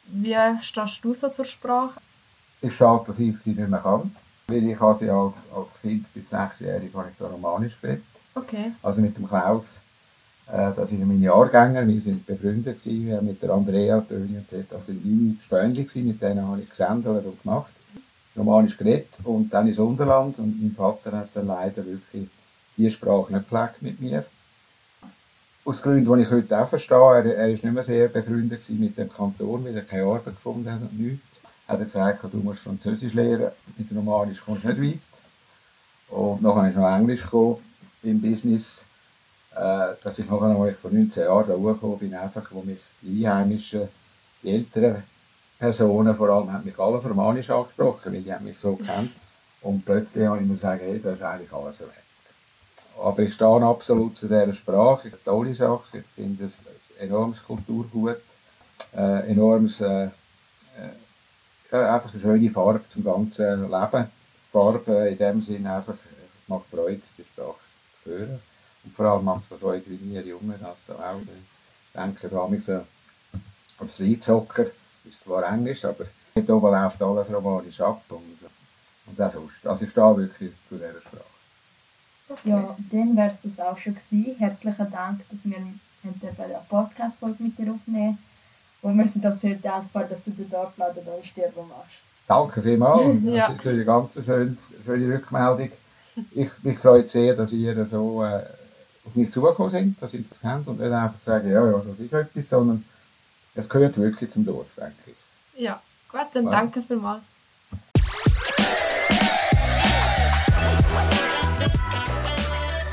Wie 0.05 0.35
stehst 0.61 1.03
du 1.03 1.13
so 1.13 1.29
zur 1.29 1.45
Sprache? 1.45 1.99
Ist 2.61 2.75
schade, 2.75 3.05
dass 3.07 3.19
ich 3.19 3.37
sie 3.39 3.51
nicht 3.51 3.69
mehr 3.69 3.79
kann. 3.79 4.15
Weil 4.47 4.69
ich 4.69 4.79
als, 4.79 5.01
als 5.01 5.81
Kind 5.81 6.13
bis 6.13 6.29
sechsjährig 6.29 6.93
habe 6.93 7.09
ich 7.09 7.17
da 7.17 7.27
Romanisch 7.27 7.79
geredet. 7.81 8.03
Okay. 8.35 8.71
Also 8.83 9.01
mit 9.01 9.17
dem 9.17 9.27
Klaus, 9.27 9.79
das 10.49 10.89
sind 10.89 11.05
meine 11.05 11.19
Jahrgänger, 11.19 11.86
wir 11.86 12.01
sind 12.01 12.25
befreundet 12.25 12.81
gewesen, 12.81 13.25
mit 13.25 13.41
der 13.41 13.49
Andrea, 13.49 13.99
Töni 14.01 14.38
und 14.38 14.49
so. 14.49 14.63
Das 14.69 14.86
sind 14.86 15.05
meine 15.05 15.36
Spöndli 15.43 15.83
gewesen, 15.83 16.07
mit 16.07 16.21
denen 16.21 16.47
habe 16.47 16.62
ich 16.62 16.69
gesendet 16.69 17.25
und 17.25 17.41
gemacht. 17.41 17.73
Romanisch 18.38 18.77
geredet 18.77 19.10
und 19.23 19.51
dann 19.51 19.67
ins 19.67 19.79
Unterland 19.79 20.38
und 20.39 20.62
mein 20.62 20.71
Vater 20.71 21.17
hat 21.17 21.29
dann 21.33 21.47
leider 21.47 21.86
wirklich 21.86 22.27
die 22.77 22.91
Sprache 22.91 23.33
nicht 23.33 23.49
gepflegt 23.49 23.81
mit 23.81 23.99
mir. 23.99 24.25
Aus 25.65 25.81
Gründen, 25.81 26.15
die 26.15 26.21
ich 26.21 26.31
heute 26.31 26.57
auch 26.57 26.69
verstehe, 26.69 26.95
er, 26.97 27.25
er 27.25 27.49
ist 27.49 27.63
nicht 27.63 27.73
mehr 27.73 27.83
sehr 27.83 28.07
befreundet 28.07 28.62
mit 28.69 28.97
dem 28.97 29.10
Kanton, 29.10 29.65
weil 29.65 29.75
er 29.75 29.81
keine 29.81 30.03
Arbeit 30.03 30.36
gefunden 30.36 30.71
hat 30.71 30.81
und 30.81 30.97
nichts. 30.97 31.25
Hat 31.67 31.79
er 31.79 31.86
gesagt, 31.86 32.23
du 32.31 32.38
musst 32.38 32.62
Französisch 32.62 33.13
lernen, 33.13 33.51
mit 33.75 33.91
Romanisch 33.93 34.39
kommst 34.39 34.63
du 34.63 34.69
nicht 34.69 34.81
weit. 34.81 36.17
Und 36.17 36.41
nachher 36.41 36.69
ist 36.69 36.77
noch 36.77 36.95
Englisch 36.95 37.23
gekommen 37.23 37.57
im 38.03 38.21
Business. 38.21 38.81
Äh, 39.57 39.95
dass 40.03 40.19
ich 40.19 40.29
nachher, 40.29 40.55
als 40.55 40.73
ich 40.73 40.77
vor 40.77 40.91
19 40.91 41.23
Jahren 41.23 41.47
da 41.47 41.55
gekommen 41.55 41.97
bin, 41.97 42.13
einfach, 42.13 42.47
wo 42.51 42.61
mich 42.61 42.81
die 43.01 43.25
Einheimischen, 43.25 43.87
die 44.43 44.51
älteren 44.51 45.01
Personen 45.57 46.15
vor 46.15 46.29
allem, 46.29 46.53
haben 46.53 46.63
mich 46.63 46.77
alle 46.77 47.01
Romanisch 47.01 47.49
angesprochen, 47.49 48.13
weil 48.13 48.21
die 48.21 48.31
haben 48.31 48.45
mich 48.45 48.59
so 48.59 48.75
kennt. 48.75 49.11
Und 49.61 49.83
plötzlich 49.83 50.27
habe 50.27 50.39
ich 50.39 50.45
mir 50.45 50.53
gesagt, 50.53 50.83
hey, 50.83 51.01
das 51.01 51.15
ist 51.15 51.23
eigentlich 51.23 51.51
alles 51.51 51.79
weg. 51.79 52.03
Aber 53.01 53.19
ich 53.19 53.33
stehe 53.33 53.65
absolut 53.65 54.15
zu 54.15 54.27
dieser 54.27 54.53
Sprache. 54.53 55.07
Ist 55.07 55.15
eine 55.15 55.23
tolle 55.23 55.53
Sache. 55.55 55.99
Ich 55.99 56.05
finde 56.15 56.45
es 56.45 56.53
ein 56.99 57.07
enormes 57.07 57.43
Kulturgut, 57.43 58.17
äh, 58.95 59.31
enormes, 59.31 59.81
äh, 59.81 60.09
äh, 61.71 61.75
einfach 61.75 62.13
eine 62.13 62.21
schöne 62.21 62.51
Farbe 62.51 62.87
zum 62.89 63.03
ganzen 63.03 63.63
Leben. 63.63 64.11
Farbe 64.51 65.09
in 65.09 65.17
dem 65.17 65.41
Sinne 65.41 65.73
einfach, 65.73 65.95
es 65.95 66.47
macht 66.47 66.65
Freude, 66.69 67.01
die 67.17 67.23
Sprache 67.23 67.55
zu 68.03 68.11
hören. 68.11 68.39
Und 68.88 68.95
vor 68.95 69.06
allem 69.06 69.26
macht 69.26 69.41
es 69.41 69.47
für 69.47 69.58
Freude, 69.58 69.84
wie 69.88 70.13
wir 70.13 70.21
Jungen 70.21 70.56
das 70.62 70.80
da 70.88 70.93
auch. 70.93 71.19
Ich 71.21 71.93
denke 71.93 72.30
vor 72.30 72.45
allem 72.45 72.62
so 72.62 72.82
als 73.80 74.00
Reinzocker 74.00 74.65
ist 75.04 75.23
zwar 75.23 75.43
Englisch, 75.52 75.84
aber 75.84 76.06
dort 76.34 76.50
oben 76.50 76.71
läuft 76.71 77.02
alles 77.02 77.34
romanisch 77.34 77.82
ab. 77.82 78.02
Und, 78.10 78.39
und 79.08 79.21
auch 79.21 79.34
sonst. 79.34 79.67
Also 79.67 79.84
ich 79.84 79.91
stehe 79.91 80.17
wirklich 80.17 80.54
zu 80.69 80.76
dieser 80.76 81.02
Sprache. 81.02 81.23
okay. 82.30 82.50
Ja, 82.50 82.78
dann 82.91 83.17
wäre 83.17 83.28
es 83.30 83.41
das 83.41 83.60
auch 83.60 83.78
schon 83.78 83.95
gewesen. 83.95 84.38
Herzlichen 84.39 84.89
Dank, 84.89 85.21
dass 85.30 85.43
wir 85.43 85.58
eine 85.58 86.62
Podcast-Folge 86.69 87.43
mit 87.43 87.58
dir 87.58 87.73
aufnehmen 87.73 88.17
Und 88.82 88.97
wir 88.97 89.08
sind 89.08 89.28
auch 89.28 89.34
sehr 89.34 89.56
dankbar, 89.56 90.06
dass 90.06 90.23
du 90.23 90.32
den 90.32 90.50
Dorfladen 90.50 91.04
hier 91.04 91.17
in 91.17 91.26
Stirbo 91.26 91.63
machst. 91.63 91.97
Danke 92.26 92.62
vielmals. 92.62 93.21
Ja. 93.23 93.50
Das 93.50 93.60
ist 93.60 93.67
eine 93.67 93.86
ganz 93.86 94.13
schöne, 94.13 94.58
schöne 94.86 95.13
Rückmeldung. 95.13 95.71
Ich, 96.32 96.50
mich 96.63 96.80
freut 96.80 97.10
sehr, 97.10 97.36
dass 97.36 97.52
ihr 97.52 97.86
so 97.86 98.23
äh, 98.23 98.43
auf 99.07 99.15
mich 99.15 99.31
zugekommen 99.31 99.71
ihr 100.13 100.23
das 100.29 100.39
kennt 100.41 100.67
und 100.67 100.79
nicht 100.79 100.91
einfach 100.91 101.19
sagen, 101.19 101.49
ja, 101.49 101.65
ja, 101.65 101.81
das 101.85 101.99
ist 101.99 102.13
etwas, 102.13 102.49
sondern 102.49 102.83
es 103.55 103.69
gehört 103.69 103.97
wirklich 103.97 104.29
zum 104.29 104.45
Dorf, 104.45 104.67
denke 104.75 104.93
ich. 105.07 105.63
Ja. 105.63 105.81
Gut, 106.11 106.21
dann 106.33 106.45
Ja. 106.45 106.51
danke 106.51 106.81
vielmals. 106.81 107.21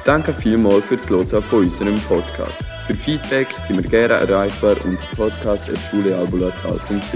Danke 0.04 0.32
vielmals 0.34 0.84
fürs 0.84 1.08
Hören 1.08 1.42
von 1.42 1.60
unserem 1.60 1.98
Podcast. 2.02 2.58
Für 2.86 2.94
Feedback 2.94 3.48
sind 3.66 3.82
wir 3.82 3.88
gerne 3.88 4.14
erreichbar 4.14 4.76
unter 4.84 5.02
podcast.schulealbulatal.ch. 5.16 7.14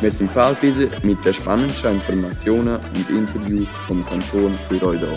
Wir 0.00 0.12
sind 0.12 0.32
bald 0.34 0.60
wieder 0.62 0.88
mit 1.04 1.24
den 1.24 1.34
spannendsten 1.34 1.94
Informationen 1.94 2.76
und 2.76 3.10
Interviews 3.10 3.68
vom 3.86 4.04
Kanton 4.06 4.52
für 4.54 4.82
euch 4.84 5.00
da. 5.00 5.14